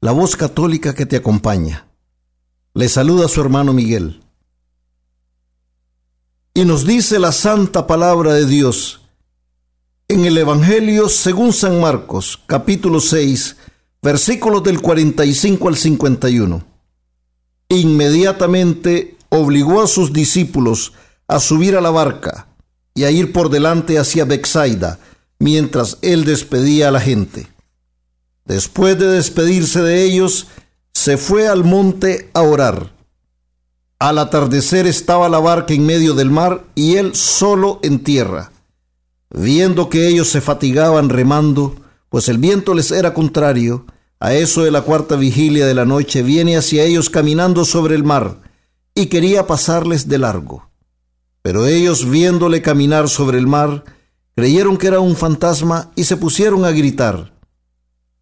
la 0.00 0.12
voz 0.12 0.36
católica 0.36 0.94
que 0.94 1.06
te 1.06 1.16
acompaña. 1.16 1.86
Le 2.74 2.88
saluda 2.88 3.28
su 3.28 3.40
hermano 3.40 3.72
Miguel. 3.72 4.22
Y 6.54 6.64
nos 6.64 6.86
dice 6.86 7.18
la 7.18 7.32
santa 7.32 7.86
palabra 7.86 8.34
de 8.34 8.46
Dios 8.46 9.00
en 10.08 10.24
el 10.24 10.38
Evangelio 10.38 11.08
según 11.08 11.52
San 11.52 11.80
Marcos, 11.80 12.40
capítulo 12.46 13.00
6, 13.00 13.56
versículos 14.02 14.62
del 14.62 14.80
45 14.80 15.68
al 15.68 15.76
51 15.76 16.68
inmediatamente 17.68 19.16
obligó 19.28 19.82
a 19.82 19.86
sus 19.86 20.12
discípulos 20.12 20.92
a 21.26 21.40
subir 21.40 21.76
a 21.76 21.80
la 21.80 21.90
barca 21.90 22.48
y 22.94 23.04
a 23.04 23.10
ir 23.10 23.32
por 23.32 23.50
delante 23.50 23.98
hacia 23.98 24.24
Bexaida, 24.24 24.98
mientras 25.38 25.98
él 26.02 26.24
despedía 26.24 26.88
a 26.88 26.90
la 26.90 27.00
gente. 27.00 27.48
Después 28.48 28.98
de 28.98 29.08
despedirse 29.08 29.82
de 29.82 30.04
ellos, 30.04 30.46
se 30.94 31.18
fue 31.18 31.46
al 31.46 31.64
monte 31.64 32.30
a 32.32 32.40
orar. 32.40 32.94
Al 33.98 34.16
atardecer 34.16 34.86
estaba 34.86 35.28
la 35.28 35.38
barca 35.38 35.74
en 35.74 35.84
medio 35.84 36.14
del 36.14 36.30
mar 36.30 36.64
y 36.74 36.96
él 36.96 37.14
solo 37.14 37.78
en 37.82 38.02
tierra. 38.02 38.50
Viendo 39.28 39.90
que 39.90 40.08
ellos 40.08 40.28
se 40.28 40.40
fatigaban 40.40 41.10
remando, 41.10 41.76
pues 42.08 42.30
el 42.30 42.38
viento 42.38 42.72
les 42.72 42.90
era 42.90 43.12
contrario, 43.12 43.84
a 44.18 44.32
eso 44.32 44.64
de 44.64 44.70
la 44.70 44.80
cuarta 44.80 45.16
vigilia 45.16 45.66
de 45.66 45.74
la 45.74 45.84
noche 45.84 46.22
viene 46.22 46.56
hacia 46.56 46.84
ellos 46.84 47.10
caminando 47.10 47.66
sobre 47.66 47.96
el 47.96 48.02
mar 48.02 48.40
y 48.94 49.06
quería 49.06 49.46
pasarles 49.46 50.08
de 50.08 50.16
largo. 50.16 50.70
Pero 51.42 51.66
ellos 51.66 52.08
viéndole 52.08 52.62
caminar 52.62 53.10
sobre 53.10 53.36
el 53.36 53.46
mar, 53.46 53.84
creyeron 54.34 54.78
que 54.78 54.86
era 54.86 55.00
un 55.00 55.16
fantasma 55.16 55.92
y 55.96 56.04
se 56.04 56.16
pusieron 56.16 56.64
a 56.64 56.70
gritar, 56.70 57.37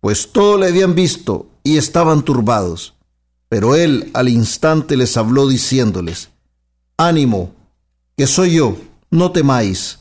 pues 0.07 0.31
todo 0.31 0.57
le 0.57 0.69
habían 0.69 0.95
visto 0.95 1.49
y 1.65 1.79
estaban 1.79 2.23
turbados. 2.23 2.95
Pero 3.49 3.75
él 3.75 4.13
al 4.15 4.29
instante 4.29 4.97
les 4.97 5.17
habló 5.17 5.49
diciéndoles, 5.49 6.29
Ánimo, 6.97 7.51
que 8.17 8.29
soy 8.29 8.55
yo, 8.55 8.77
no 9.11 9.33
temáis. 9.33 9.99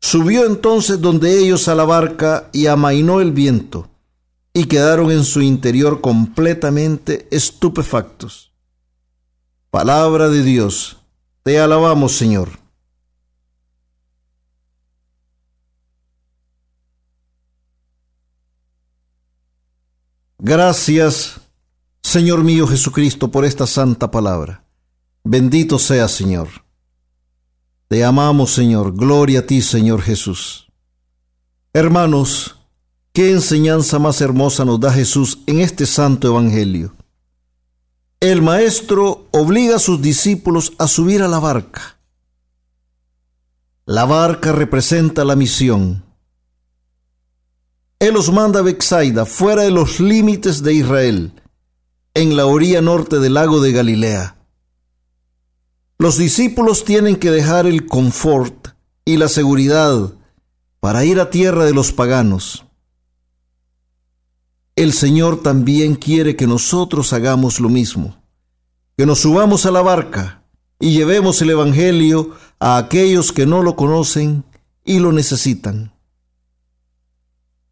Subió 0.00 0.46
entonces 0.46 1.00
donde 1.00 1.40
ellos 1.40 1.66
a 1.66 1.74
la 1.74 1.82
barca 1.82 2.50
y 2.52 2.68
amainó 2.68 3.20
el 3.20 3.32
viento 3.32 3.88
y 4.52 4.66
quedaron 4.66 5.10
en 5.10 5.24
su 5.24 5.42
interior 5.42 6.00
completamente 6.00 7.26
estupefactos. 7.32 8.52
Palabra 9.70 10.28
de 10.28 10.44
Dios, 10.44 10.98
te 11.42 11.58
alabamos 11.58 12.12
Señor. 12.12 12.65
Gracias, 20.48 21.40
Señor 22.04 22.44
mío 22.44 22.68
Jesucristo, 22.68 23.32
por 23.32 23.44
esta 23.44 23.66
santa 23.66 24.12
palabra. 24.12 24.62
Bendito 25.24 25.76
sea, 25.76 26.06
Señor. 26.06 26.46
Te 27.88 28.04
amamos, 28.04 28.54
Señor. 28.54 28.94
Gloria 28.94 29.40
a 29.40 29.42
ti, 29.42 29.60
Señor 29.60 30.02
Jesús. 30.02 30.68
Hermanos, 31.72 32.60
qué 33.12 33.32
enseñanza 33.32 33.98
más 33.98 34.20
hermosa 34.20 34.64
nos 34.64 34.78
da 34.78 34.92
Jesús 34.92 35.40
en 35.48 35.58
este 35.58 35.84
santo 35.84 36.28
evangelio. 36.28 36.94
El 38.20 38.40
maestro 38.40 39.26
obliga 39.32 39.74
a 39.74 39.80
sus 39.80 40.00
discípulos 40.00 40.74
a 40.78 40.86
subir 40.86 41.22
a 41.22 41.28
la 41.28 41.40
barca. 41.40 41.98
La 43.84 44.04
barca 44.04 44.52
representa 44.52 45.24
la 45.24 45.34
misión. 45.34 46.05
Él 47.98 48.12
los 48.12 48.30
manda 48.30 48.60
a 48.60 48.62
Bexaida, 48.62 49.24
fuera 49.24 49.62
de 49.62 49.70
los 49.70 50.00
límites 50.00 50.62
de 50.62 50.74
Israel, 50.74 51.32
en 52.12 52.36
la 52.36 52.44
orilla 52.44 52.82
norte 52.82 53.18
del 53.18 53.34
lago 53.34 53.60
de 53.60 53.72
Galilea. 53.72 54.36
Los 55.98 56.18
discípulos 56.18 56.84
tienen 56.84 57.16
que 57.16 57.30
dejar 57.30 57.64
el 57.64 57.86
confort 57.86 58.68
y 59.06 59.16
la 59.16 59.28
seguridad 59.28 60.12
para 60.80 61.06
ir 61.06 61.20
a 61.20 61.30
tierra 61.30 61.64
de 61.64 61.72
los 61.72 61.92
paganos. 61.92 62.66
El 64.76 64.92
Señor 64.92 65.42
también 65.42 65.94
quiere 65.94 66.36
que 66.36 66.46
nosotros 66.46 67.14
hagamos 67.14 67.60
lo 67.60 67.70
mismo, 67.70 68.18
que 68.98 69.06
nos 69.06 69.20
subamos 69.20 69.64
a 69.64 69.70
la 69.70 69.80
barca 69.80 70.42
y 70.78 70.90
llevemos 70.90 71.40
el 71.40 71.48
Evangelio 71.48 72.32
a 72.58 72.76
aquellos 72.76 73.32
que 73.32 73.46
no 73.46 73.62
lo 73.62 73.74
conocen 73.74 74.44
y 74.84 74.98
lo 74.98 75.12
necesitan. 75.12 75.95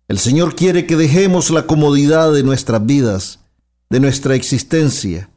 El 0.06 0.18
Señor 0.18 0.54
quiere 0.54 0.86
que 0.86 0.96
dejemos 0.96 1.50
la 1.50 1.66
comodidad 1.66 2.32
de 2.32 2.42
nuestras 2.42 2.84
vidas, 2.84 3.40
de 3.88 4.00
nuestra 4.00 4.34
existencia, 4.34 5.30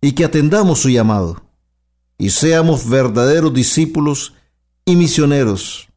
y 0.00 0.12
que 0.12 0.24
atendamos 0.24 0.80
su 0.80 0.90
llamado, 0.90 1.42
y 2.18 2.30
seamos 2.30 2.88
verdaderos 2.88 3.52
discípulos 3.52 4.34
y 4.84 4.94
misioneros, 4.94 5.88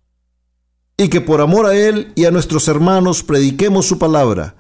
y 0.97 1.09
que 1.09 1.21
por 1.21 1.41
amor 1.41 1.67
a 1.67 1.76
Él 1.76 2.13
y 2.15 2.26
a 2.26 2.32
nuestros 2.32 2.67
hermanos 2.67 3.21
prediquemos 3.21 3.86
su 3.86 3.99
palabra, 3.99 4.55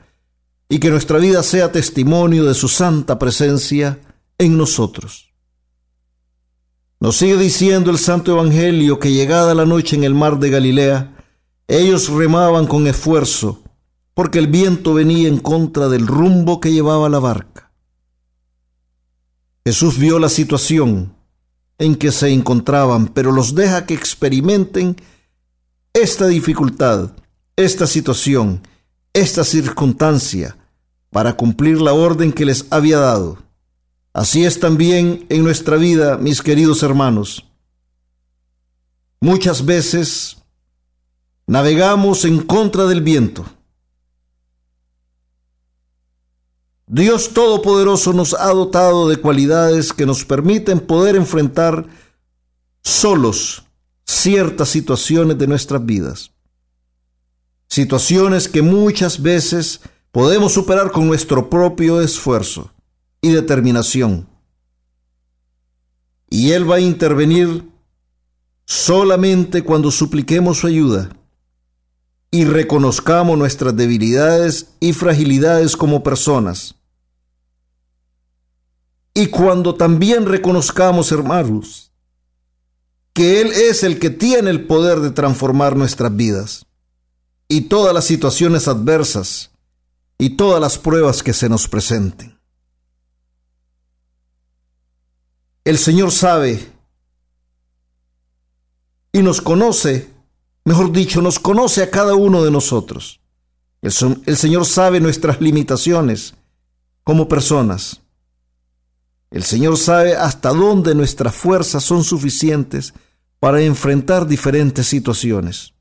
y 0.69 0.79
que 0.79 0.91
nuestra 0.91 1.17
vida 1.17 1.41
sea 1.41 1.71
testimonio 1.71 2.45
de 2.45 2.53
su 2.53 2.67
santa 2.67 3.17
presencia 3.17 3.99
en 4.37 4.57
nosotros. 4.57 5.33
Nos 6.99 7.17
sigue 7.17 7.37
diciendo 7.37 7.91
el 7.91 7.97
Santo 7.97 8.31
Evangelio 8.31 8.99
que 8.99 9.11
llegada 9.11 9.53
la 9.53 9.65
noche 9.65 9.95
en 9.95 10.03
el 10.03 10.13
mar 10.13 10.39
de 10.39 10.49
Galilea, 10.49 11.14
ellos 11.67 12.09
remaban 12.09 12.67
con 12.67 12.87
esfuerzo, 12.87 13.61
porque 14.13 14.39
el 14.39 14.47
viento 14.47 14.93
venía 14.93 15.27
en 15.27 15.39
contra 15.39 15.89
del 15.89 16.07
rumbo 16.07 16.59
que 16.59 16.71
llevaba 16.71 17.09
la 17.09 17.19
barca. 17.19 17.71
Jesús 19.65 19.97
vio 19.97 20.19
la 20.19 20.29
situación 20.29 21.15
en 21.77 21.95
que 21.95 22.11
se 22.11 22.31
encontraban, 22.31 23.07
pero 23.07 23.31
los 23.31 23.55
deja 23.55 23.85
que 23.85 23.95
experimenten 23.95 24.95
esta 25.93 26.27
dificultad, 26.27 27.11
esta 27.55 27.87
situación, 27.87 28.61
esta 29.13 29.43
circunstancia, 29.43 30.57
para 31.09 31.33
cumplir 31.35 31.81
la 31.81 31.93
orden 31.93 32.31
que 32.31 32.45
les 32.45 32.67
había 32.69 32.99
dado. 32.99 33.39
Así 34.13 34.45
es 34.45 34.59
también 34.59 35.25
en 35.29 35.43
nuestra 35.43 35.77
vida, 35.77 36.17
mis 36.17 36.41
queridos 36.41 36.83
hermanos. 36.83 37.45
Muchas 39.19 39.65
veces 39.65 40.37
navegamos 41.47 42.25
en 42.25 42.41
contra 42.41 42.85
del 42.85 43.01
viento. 43.01 43.45
Dios 46.87 47.33
Todopoderoso 47.33 48.13
nos 48.13 48.33
ha 48.33 48.51
dotado 48.51 49.09
de 49.09 49.17
cualidades 49.17 49.91
que 49.91 50.05
nos 50.05 50.23
permiten 50.23 50.79
poder 50.79 51.15
enfrentar 51.15 51.85
solos 52.83 53.63
ciertas 54.05 54.69
situaciones 54.69 55.37
de 55.37 55.47
nuestras 55.47 55.83
vidas. 55.83 56.31
Situaciones 57.67 58.47
que 58.47 58.61
muchas 58.61 59.21
veces 59.21 59.81
podemos 60.11 60.53
superar 60.53 60.91
con 60.91 61.07
nuestro 61.07 61.49
propio 61.49 62.01
esfuerzo 62.01 62.71
y 63.19 63.31
determinación. 63.31 64.27
Y 66.29 66.51
Él 66.51 66.69
va 66.69 66.75
a 66.75 66.79
intervenir 66.79 67.67
solamente 68.65 69.63
cuando 69.63 69.89
supliquemos 69.89 70.59
su 70.59 70.67
ayuda 70.67 71.09
y 72.31 72.45
reconozcamos 72.45 73.37
nuestras 73.37 73.75
debilidades 73.75 74.67
y 74.79 74.93
fragilidades 74.93 75.77
como 75.77 76.03
personas. 76.03 76.75
Y 79.13 79.27
cuando 79.27 79.75
también 79.75 80.25
reconozcamos, 80.25 81.11
hermanos, 81.11 81.91
que 83.13 83.39
Él 83.39 83.53
es 83.53 83.83
el 83.83 83.97
que 83.97 84.09
tiene 84.09 84.49
el 84.49 84.67
poder 84.67 84.99
de 84.99 85.11
transformar 85.11 85.77
nuestras 85.77 86.13
vidas 86.13 86.65
y 87.47 87.61
todas 87.61 87.93
las 87.93 88.03
situaciones 88.03 88.67
adversas 88.67 89.51
y 90.17 90.31
todas 90.31 90.59
las 90.59 90.77
pruebas 90.77 91.23
que 91.23 91.31
se 91.31 91.47
nos 91.47 91.67
presenten. 91.69 92.37
El 95.63 95.77
Señor 95.77 96.11
sabe 96.11 96.71
y 99.11 99.21
nos 99.21 99.41
conoce, 99.41 100.09
mejor 100.65 100.91
dicho, 100.91 101.21
nos 101.21 101.39
conoce 101.39 101.81
a 101.81 101.89
cada 101.89 102.15
uno 102.15 102.43
de 102.43 102.51
nosotros. 102.51 103.21
El, 103.81 103.93
el, 104.25 104.35
Señor 104.37 104.65
sabe 104.65 104.99
nuestras 104.99 105.39
limitaciones 105.39 106.33
como 107.03 107.27
personas. 107.27 108.01
El 109.31 109.43
Señor 109.43 109.77
sabe 109.77 110.15
hasta 110.15 110.49
dónde 110.49 110.93
nuestras 110.95 111.33
fuerzas 111.33 111.83
son 111.83 112.03
suficientes 112.03 112.93
para 113.39 113.61
enfrentar 113.61 114.27
diferentes 114.27 114.87
situaciones. 114.87 115.73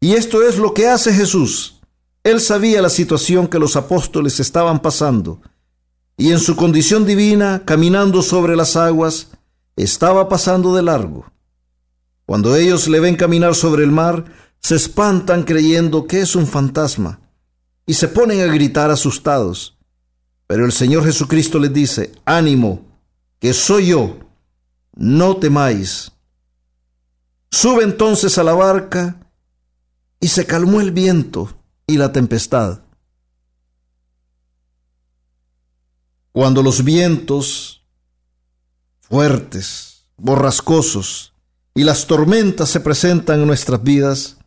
Y 0.00 0.12
esto 0.14 0.46
es 0.46 0.58
lo 0.58 0.74
que 0.74 0.88
hace 0.88 1.12
Jesús. 1.14 1.80
Él 2.22 2.40
sabía 2.40 2.82
la 2.82 2.90
situación 2.90 3.46
que 3.46 3.58
los 3.58 3.76
apóstoles 3.76 4.40
estaban 4.40 4.82
pasando 4.82 5.40
y 6.16 6.30
en 6.30 6.38
su 6.38 6.56
condición 6.56 7.04
divina, 7.04 7.62
caminando 7.64 8.22
sobre 8.22 8.56
las 8.56 8.76
aguas, 8.76 9.28
estaba 9.76 10.28
pasando 10.28 10.74
de 10.74 10.82
largo. 10.82 11.26
Cuando 12.26 12.56
ellos 12.56 12.88
le 12.88 13.00
ven 13.00 13.16
caminar 13.16 13.54
sobre 13.54 13.84
el 13.84 13.90
mar, 13.90 14.24
se 14.60 14.76
espantan 14.76 15.42
creyendo 15.42 16.06
que 16.06 16.20
es 16.20 16.34
un 16.34 16.46
fantasma 16.46 17.20
y 17.86 17.94
se 17.94 18.08
ponen 18.08 18.40
a 18.40 18.52
gritar 18.52 18.90
asustados. 18.90 19.76
Pero 20.46 20.64
el 20.64 20.72
Señor 20.72 21.04
Jesucristo 21.04 21.58
les 21.58 21.72
dice, 21.72 22.12
ánimo, 22.24 22.86
que 23.38 23.52
soy 23.52 23.88
yo, 23.88 24.18
no 24.94 25.36
temáis. 25.36 26.12
Sube 27.50 27.84
entonces 27.84 28.38
a 28.38 28.42
la 28.42 28.54
barca 28.54 29.20
y 30.18 30.28
se 30.28 30.46
calmó 30.46 30.80
el 30.80 30.92
viento 30.92 31.54
y 31.86 31.98
la 31.98 32.10
tempestad. 32.10 32.80
Cuando 36.32 36.62
los 36.62 36.82
vientos 36.82 37.82
fuertes, 39.02 40.06
borrascosos 40.16 41.33
y 41.74 41.84
las 41.84 42.06
tormentas 42.06 42.70
se 42.70 42.80
presentan 42.80 43.40
en 43.40 43.46
nuestras 43.46 43.82
vidas, 43.82 44.38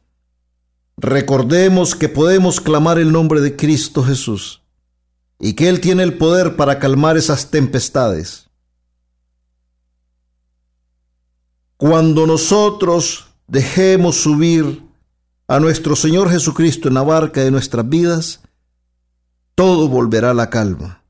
recordemos 0.96 1.96
que 1.96 2.10
podemos 2.10 2.62
clamar 2.62 2.98
el 2.98 3.12
nombre 3.12 3.42
de 3.42 3.56
Cristo 3.56 4.04
Jesús 4.04 4.62
y 5.40 5.54
que 5.54 5.70
Él 5.70 5.82
tiene 5.82 6.04
el 6.04 6.18
poder 6.18 6.56
para 6.56 6.80
calmar 6.80 7.18
esas 7.18 7.52
tempestades. 7.52 8.48
Cuando 11.76 12.26
nosotros 12.26 13.28
dejemos 13.48 14.16
subir 14.16 14.84
a 15.48 15.60
nuestro 15.60 15.96
Señor 15.96 16.32
Jesucristo 16.32 16.88
en 16.88 16.96
la 16.96 17.04
barca 17.04 17.42
de 17.42 17.52
nuestras 17.52 17.88
vidas, 17.88 18.42
todo 19.54 19.88
volverá 19.88 20.32
a 20.32 20.34
la 20.34 20.50
calma 20.50 21.04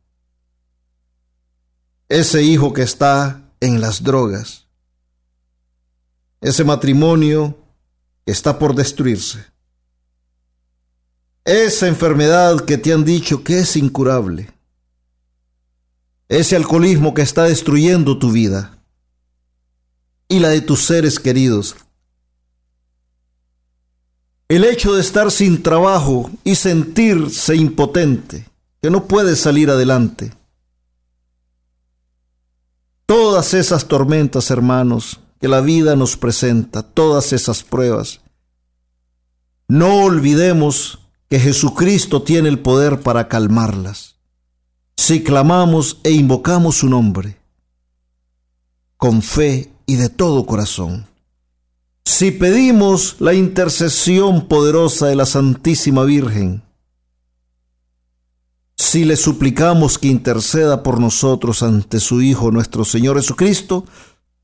ese 2.10 2.44
hijo 2.44 2.74
que 2.74 2.84
está 2.84 3.42
en 3.60 3.82
las 3.82 4.04
drogas, 4.04 4.67
ese 6.42 6.64
matrimonio 6.64 7.58
está 8.26 8.60
por 8.60 8.76
destruirse, 8.76 9.46
esa 11.46 11.88
enfermedad 11.88 12.60
que 12.62 12.78
te 12.78 12.92
han 12.94 13.06
dicho 13.06 13.44
que 13.44 13.60
es 13.60 13.76
incurable, 13.76 14.52
ese 16.30 16.56
alcoholismo 16.56 17.14
que 17.14 17.22
está 17.22 17.44
destruyendo 17.44 18.20
tu 18.20 18.32
vida 18.32 18.78
y 20.28 20.40
la 20.40 20.50
de 20.50 20.62
tus 20.62 20.84
seres 20.84 21.20
queridos. 21.20 21.76
El 24.50 24.64
hecho 24.64 24.94
de 24.94 25.02
estar 25.02 25.30
sin 25.32 25.62
trabajo 25.62 26.30
y 26.44 26.56
sentirse 26.56 27.56
impotente, 27.56 28.46
que 28.82 28.90
no 28.90 29.06
puedes 29.06 29.40
salir 29.40 29.70
adelante 29.70 30.32
Todas 33.08 33.54
esas 33.54 33.86
tormentas, 33.88 34.52
hermanos, 34.52 35.22
que 35.40 35.48
la 35.48 35.62
vida 35.62 35.96
nos 35.96 36.18
presenta, 36.18 36.84
todas 36.84 37.34
esas 37.34 37.64
pruebas. 37.64 38.22
No 39.68 40.04
olvidemos 40.04 41.00
que 41.30 41.40
Jesucristo 41.40 42.24
tiene 42.24 42.50
el 42.50 42.60
poder 42.60 43.02
para 43.02 43.28
calmarlas. 43.28 44.16
Si 44.96 45.24
clamamos 45.24 46.00
e 46.04 46.12
invocamos 46.12 46.78
su 46.78 46.90
nombre, 46.90 47.38
con 48.98 49.22
fe 49.22 49.72
y 49.86 49.96
de 49.96 50.10
todo 50.10 50.46
corazón. 50.46 51.06
Si 52.06 52.32
pedimos 52.32 53.18
la 53.20 53.34
intercesión 53.34 54.48
poderosa 54.48 55.08
de 55.08 55.16
la 55.16 55.26
Santísima 55.26 56.04
Virgen, 56.04 56.64
si 58.78 59.06
le 59.06 59.18
suplicamos 59.18 59.98
que 59.98 60.08
interceda 60.08 60.84
por 60.84 61.00
nosotros 61.00 61.64
ante 61.64 62.00
su 62.00 62.22
Hijo 62.22 62.52
nuestro 62.52 62.86
Señor 62.86 63.18
Jesucristo, 63.18 63.86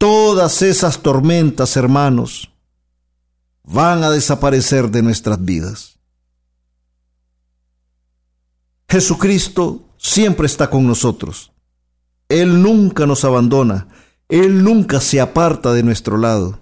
todas 0.04 0.62
esas 0.64 0.99
tormentas, 1.01 1.78
hermanos, 1.78 2.51
van 3.64 4.04
a 4.04 4.10
desaparecer 4.10 4.91
de 4.91 5.01
nuestras 5.01 5.41
vidas. 5.45 5.97
Jesucristo 8.89 9.88
siempre 9.95 10.45
está 10.45 10.70
con 10.70 10.86
nosotros. 10.86 11.54
Él 12.28 12.62
nunca 12.62 13.06
nos 13.06 13.24
abandona. 13.24 13.88
Él 14.28 14.66
nunca 14.66 14.99
se 14.99 15.22
aparta 15.22 15.72
de 15.72 15.84
nuestro 15.84 16.18
lado. 16.18 16.60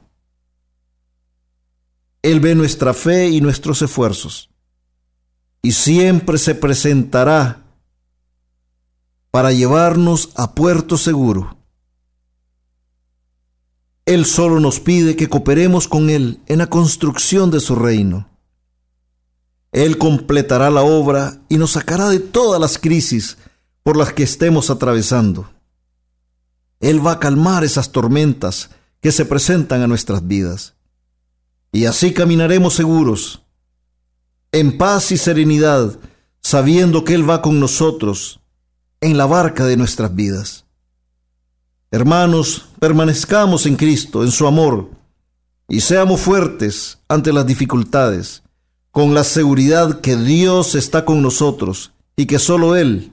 Él 2.22 2.42
ve 2.42 2.54
nuestra 2.54 2.94
fe 2.94 3.30
y 3.30 3.42
nuestros 3.42 3.82
esfuerzos 3.82 4.52
y 5.64 5.72
siempre 5.72 6.38
se 6.38 6.54
presentará 6.54 7.64
para 9.32 9.52
llevarnos 9.52 10.30
a 10.36 10.54
puerto 10.54 10.96
seguro. 10.96 11.58
Él 14.06 14.26
solo 14.26 14.60
nos 14.60 14.80
pide 14.80 15.16
que 15.16 15.30
cooperemos 15.30 15.88
con 15.88 16.10
Él 16.10 16.40
en 16.48 16.58
la 16.58 16.68
construcción 16.68 17.52
de 17.52 17.60
su 17.60 17.76
reino. 17.76 18.28
Él 19.72 19.98
completará 19.98 20.70
la 20.70 20.82
obra 20.82 21.42
y 21.48 21.58
nos 21.58 21.72
sacará 21.72 22.10
de 22.10 22.20
todas 22.20 22.60
las 22.60 22.78
crisis 22.78 23.38
por 23.84 23.96
las 23.96 24.12
que 24.14 24.24
estemos 24.24 24.70
atravesando. 24.70 25.50
Él 26.80 27.06
va 27.06 27.14
a 27.14 27.20
calmar 27.20 27.64
esas 27.64 27.92
tormentas 27.92 28.72
que 29.02 29.12
se 29.12 29.26
presentan 29.26 29.82
a 29.82 29.88
nuestras 29.88 30.28
vidas. 30.28 30.76
Y 31.72 31.86
así 31.86 32.14
caminaremos 32.14 32.74
seguros, 32.74 33.44
en 34.52 34.78
paz 34.78 35.12
y 35.12 35.18
serenidad, 35.18 35.98
sabiendo 36.42 37.06
que 37.06 37.14
Él 37.14 37.30
va 37.30 37.42
con 37.42 37.60
nosotros 37.60 38.42
en 39.00 39.18
la 39.18 39.26
barca 39.26 39.66
de 39.66 39.78
nuestras 39.78 40.14
vidas. 40.14 40.66
Hermanos, 41.94 42.70
permanezcamos 42.80 43.66
en 43.66 43.76
Cristo, 43.76 44.24
en 44.24 44.32
su 44.32 44.48
amor, 44.48 44.90
y 45.68 45.82
seamos 45.82 46.22
fuertes 46.22 47.00
ante 47.10 47.34
las 47.34 47.46
dificultades 47.46 48.44
con 48.92 49.14
la 49.14 49.26
seguridad 49.26 50.00
que 50.00 50.16
Dios 50.16 50.76
está 50.76 51.04
con 51.04 51.22
nosotros 51.22 51.92
y 52.16 52.28
que 52.28 52.40
solo 52.40 52.78
Él, 52.78 53.12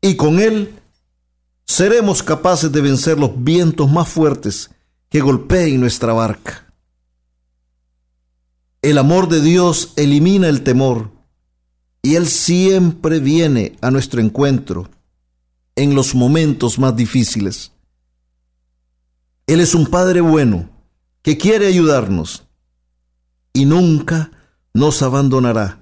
y 0.00 0.16
con 0.16 0.40
Él, 0.40 0.74
seremos 1.66 2.22
capaces 2.22 2.72
de 2.72 2.80
vencer 2.80 3.18
los 3.18 3.32
vientos 3.44 3.90
más 3.90 4.08
fuertes 4.08 4.70
que 5.10 5.20
golpeen 5.20 5.78
nuestra 5.78 6.14
barca. 6.14 6.72
El 8.80 8.96
amor 8.96 9.28
de 9.28 9.42
Dios 9.42 9.92
elimina 9.96 10.48
el 10.48 10.62
temor 10.62 11.10
y 12.00 12.14
Él 12.14 12.28
siempre 12.28 13.20
viene 13.20 13.76
a 13.82 13.90
nuestro 13.90 14.22
encuentro 14.22 14.88
en 15.76 15.94
los 15.94 16.14
momentos 16.14 16.78
más 16.78 16.96
difíciles. 16.96 17.72
Él 19.46 19.60
es 19.60 19.74
un 19.74 19.86
Padre 19.86 20.20
bueno 20.20 20.68
que 21.22 21.36
quiere 21.36 21.66
ayudarnos 21.66 22.44
y 23.52 23.64
nunca 23.64 24.30
nos 24.72 25.02
abandonará. 25.02 25.78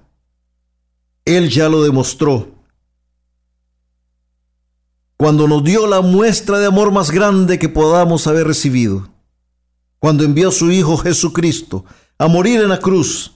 Él 1.24 1.48
ya 1.48 1.68
lo 1.68 1.82
demostró 1.82 2.52
cuando 5.22 5.46
nos 5.46 5.62
dio 5.62 5.86
la 5.86 6.00
muestra 6.00 6.58
de 6.58 6.66
amor 6.66 6.90
más 6.90 7.12
grande 7.12 7.60
que 7.60 7.68
podamos 7.68 8.26
haber 8.26 8.44
recibido, 8.44 9.08
cuando 10.00 10.24
envió 10.24 10.48
a 10.48 10.52
su 10.52 10.72
Hijo 10.72 10.96
Jesucristo 10.96 11.84
a 12.18 12.26
morir 12.26 12.60
en 12.60 12.68
la 12.68 12.80
cruz 12.80 13.30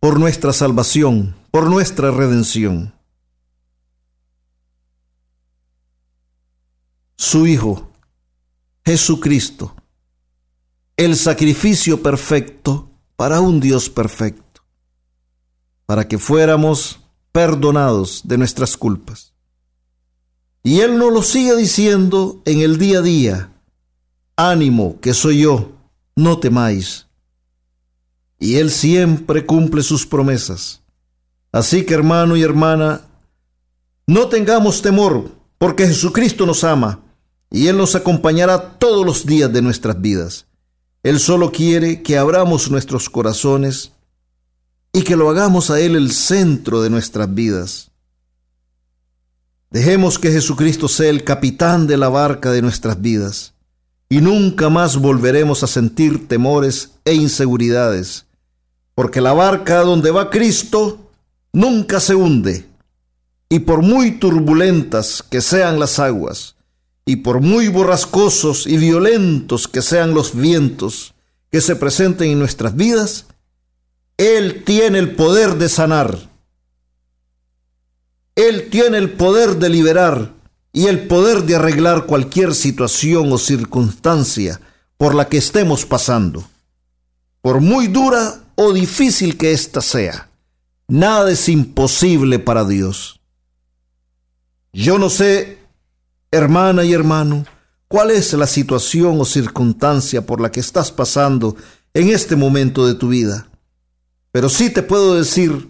por 0.00 0.20
nuestra 0.20 0.52
salvación, 0.52 1.34
por 1.50 1.70
nuestra 1.70 2.10
redención. 2.10 2.92
Su 7.16 7.46
Hijo, 7.46 7.89
Jesucristo, 8.90 9.72
el 10.96 11.14
sacrificio 11.14 12.02
perfecto, 12.02 12.90
para 13.14 13.40
un 13.40 13.60
Dios 13.60 13.88
perfecto, 13.88 14.62
para 15.86 16.08
que 16.08 16.18
fuéramos 16.18 16.98
perdonados 17.30 18.22
de 18.24 18.36
nuestras 18.36 18.76
culpas. 18.76 19.32
Y 20.64 20.80
Él 20.80 20.98
nos 20.98 21.12
lo 21.12 21.22
sigue 21.22 21.54
diciendo 21.54 22.42
en 22.44 22.62
el 22.62 22.78
día 22.78 22.98
a 22.98 23.02
día, 23.02 23.52
ánimo, 24.34 24.98
que 25.00 25.14
soy 25.14 25.42
yo, 25.42 25.70
no 26.16 26.40
temáis. 26.40 27.06
Y 28.40 28.56
Él 28.56 28.72
siempre 28.72 29.46
cumple 29.46 29.84
sus 29.84 30.04
promesas. 30.04 30.82
Así 31.52 31.86
que 31.86 31.94
hermano 31.94 32.36
y 32.36 32.42
hermana, 32.42 33.02
no 34.08 34.26
tengamos 34.26 34.82
temor, 34.82 35.30
porque 35.58 35.86
Jesucristo 35.86 36.44
nos 36.44 36.64
ama 36.64 37.04
y 37.50 37.66
Él 37.66 37.76
nos 37.76 37.96
acompañará 37.96 38.78
todos 38.78 39.04
los 39.04 39.26
días 39.26 39.52
de 39.52 39.60
nuestras 39.60 40.00
vidas. 40.00 40.46
Él 41.02 41.18
solo 41.18 41.50
quiere 41.50 42.02
que 42.02 42.16
abramos 42.16 42.70
nuestros 42.70 43.10
corazones 43.10 43.92
y 44.92 45.02
que 45.02 45.16
lo 45.16 45.28
hagamos 45.28 45.70
a 45.70 45.80
Él 45.80 45.96
el 45.96 46.12
centro 46.12 46.80
de 46.82 46.90
nuestras 46.90 47.32
vidas. 47.34 47.90
Dejemos 49.70 50.18
que 50.18 50.30
Jesucristo 50.30 50.88
sea 50.88 51.10
el 51.10 51.24
capitán 51.24 51.86
de 51.86 51.96
la 51.96 52.08
barca 52.08 52.50
de 52.50 52.62
nuestras 52.62 53.00
vidas 53.00 53.54
y 54.08 54.20
nunca 54.20 54.68
más 54.68 54.96
volveremos 54.96 55.62
a 55.62 55.68
sentir 55.68 56.26
temores 56.26 56.90
e 57.04 57.14
inseguridades, 57.14 58.26
porque 58.96 59.20
la 59.20 59.32
barca 59.32 59.82
donde 59.82 60.10
va 60.10 60.30
Cristo 60.30 60.98
nunca 61.52 62.00
se 62.00 62.16
hunde, 62.16 62.66
y 63.48 63.60
por 63.60 63.82
muy 63.82 64.18
turbulentas 64.18 65.22
que 65.22 65.40
sean 65.40 65.78
las 65.78 66.00
aguas, 66.00 66.56
y 67.10 67.16
por 67.16 67.40
muy 67.40 67.66
borrascosos 67.66 68.68
y 68.68 68.76
violentos 68.76 69.66
que 69.66 69.82
sean 69.82 70.14
los 70.14 70.32
vientos 70.32 71.12
que 71.50 71.60
se 71.60 71.74
presenten 71.74 72.30
en 72.30 72.38
nuestras 72.38 72.76
vidas, 72.76 73.26
Él 74.16 74.62
tiene 74.64 75.00
el 75.00 75.16
poder 75.16 75.56
de 75.56 75.68
sanar. 75.68 76.30
Él 78.36 78.68
tiene 78.70 78.98
el 78.98 79.10
poder 79.10 79.56
de 79.56 79.70
liberar 79.70 80.34
y 80.72 80.86
el 80.86 81.08
poder 81.08 81.42
de 81.42 81.56
arreglar 81.56 82.06
cualquier 82.06 82.54
situación 82.54 83.32
o 83.32 83.38
circunstancia 83.38 84.60
por 84.96 85.16
la 85.16 85.28
que 85.28 85.38
estemos 85.38 85.84
pasando. 85.84 86.44
Por 87.42 87.60
muy 87.60 87.88
dura 87.88 88.40
o 88.54 88.72
difícil 88.72 89.36
que 89.36 89.50
ésta 89.50 89.80
sea, 89.80 90.30
nada 90.86 91.32
es 91.32 91.48
imposible 91.48 92.38
para 92.38 92.64
Dios. 92.64 93.18
Yo 94.72 94.96
no 94.96 95.10
sé 95.10 95.59
Hermana 96.32 96.84
y 96.84 96.92
hermano, 96.92 97.44
¿cuál 97.88 98.12
es 98.12 98.32
la 98.34 98.46
situación 98.46 99.20
o 99.20 99.24
circunstancia 99.24 100.24
por 100.24 100.40
la 100.40 100.52
que 100.52 100.60
estás 100.60 100.92
pasando 100.92 101.56
en 101.92 102.08
este 102.08 102.36
momento 102.36 102.86
de 102.86 102.94
tu 102.94 103.08
vida? 103.08 103.48
Pero 104.30 104.48
sí 104.48 104.70
te 104.70 104.84
puedo 104.84 105.16
decir 105.16 105.68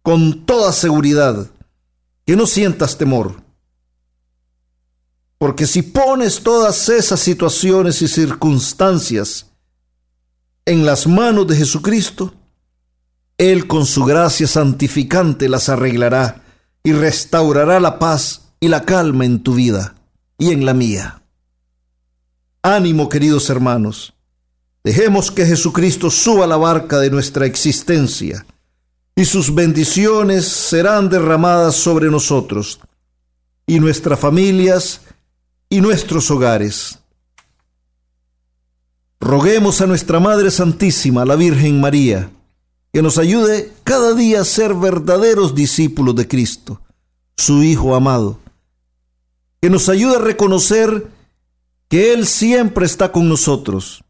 con 0.00 0.46
toda 0.46 0.72
seguridad 0.72 1.50
que 2.24 2.36
no 2.36 2.46
sientas 2.46 2.96
temor. 2.96 3.42
Porque 5.36 5.66
si 5.66 5.82
pones 5.82 6.42
todas 6.42 6.88
esas 6.88 7.20
situaciones 7.20 8.00
y 8.00 8.08
circunstancias 8.08 9.48
en 10.64 10.86
las 10.86 11.06
manos 11.06 11.46
de 11.48 11.56
Jesucristo, 11.56 12.32
Él 13.36 13.66
con 13.66 13.84
su 13.84 14.06
gracia 14.06 14.46
santificante 14.46 15.50
las 15.50 15.68
arreglará 15.68 16.44
y 16.82 16.92
restaurará 16.92 17.78
la 17.78 17.98
paz 17.98 18.40
y 18.58 18.68
la 18.68 18.86
calma 18.86 19.26
en 19.26 19.42
tu 19.42 19.54
vida 19.54 19.96
y 20.38 20.52
en 20.52 20.64
la 20.64 20.72
mía. 20.72 21.20
Ánimo, 22.62 23.08
queridos 23.08 23.50
hermanos. 23.50 24.14
Dejemos 24.84 25.30
que 25.30 25.44
Jesucristo 25.44 26.10
suba 26.10 26.46
la 26.46 26.56
barca 26.56 26.98
de 26.98 27.10
nuestra 27.10 27.44
existencia 27.44 28.46
y 29.16 29.24
sus 29.24 29.52
bendiciones 29.52 30.46
serán 30.46 31.08
derramadas 31.08 31.74
sobre 31.74 32.08
nosotros 32.08 32.80
y 33.66 33.80
nuestras 33.80 34.18
familias 34.18 35.02
y 35.68 35.80
nuestros 35.80 36.30
hogares. 36.30 37.00
Roguemos 39.20 39.80
a 39.80 39.86
nuestra 39.86 40.20
Madre 40.20 40.52
Santísima, 40.52 41.24
la 41.24 41.34
Virgen 41.34 41.80
María, 41.80 42.30
que 42.92 43.02
nos 43.02 43.18
ayude 43.18 43.72
cada 43.82 44.14
día 44.14 44.40
a 44.40 44.44
ser 44.44 44.74
verdaderos 44.74 45.56
discípulos 45.56 46.14
de 46.14 46.28
Cristo, 46.28 46.80
su 47.36 47.64
Hijo 47.64 47.96
amado 47.96 48.38
que 49.60 49.70
nos 49.70 49.88
ayude 49.88 50.16
a 50.16 50.20
reconocer 50.20 51.10
que 51.88 52.12
Él 52.12 52.26
siempre 52.26 52.86
está 52.86 53.12
con 53.12 53.28
nosotros 53.28 54.04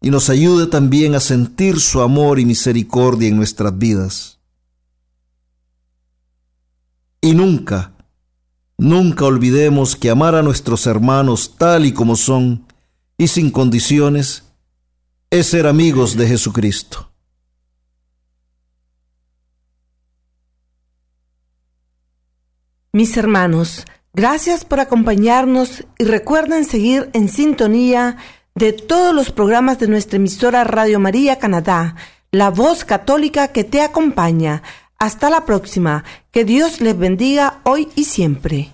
y 0.00 0.10
nos 0.10 0.28
ayude 0.28 0.66
también 0.66 1.14
a 1.14 1.20
sentir 1.20 1.80
su 1.80 2.00
amor 2.00 2.38
y 2.38 2.44
misericordia 2.44 3.28
en 3.28 3.36
nuestras 3.36 3.76
vidas. 3.78 4.38
Y 7.20 7.32
nunca, 7.32 7.94
nunca 8.76 9.24
olvidemos 9.24 9.96
que 9.96 10.10
amar 10.10 10.34
a 10.34 10.42
nuestros 10.42 10.86
hermanos 10.86 11.54
tal 11.56 11.86
y 11.86 11.92
como 11.92 12.16
son 12.16 12.66
y 13.16 13.28
sin 13.28 13.50
condiciones 13.50 14.44
es 15.30 15.46
ser 15.46 15.66
amigos 15.66 16.16
de 16.16 16.28
Jesucristo. 16.28 17.10
Mis 22.92 23.16
hermanos, 23.16 23.84
Gracias 24.14 24.64
por 24.64 24.78
acompañarnos 24.78 25.84
y 25.98 26.04
recuerden 26.04 26.64
seguir 26.64 27.10
en 27.14 27.28
sintonía 27.28 28.16
de 28.54 28.72
todos 28.72 29.12
los 29.12 29.32
programas 29.32 29.80
de 29.80 29.88
nuestra 29.88 30.18
emisora 30.18 30.62
Radio 30.62 31.00
María 31.00 31.40
Canadá, 31.40 31.96
la 32.30 32.50
voz 32.50 32.84
católica 32.84 33.48
que 33.48 33.64
te 33.64 33.82
acompaña. 33.82 34.62
Hasta 34.98 35.30
la 35.30 35.44
próxima. 35.44 36.04
Que 36.30 36.44
Dios 36.44 36.80
les 36.80 36.96
bendiga 36.96 37.60
hoy 37.64 37.88
y 37.96 38.04
siempre. 38.04 38.73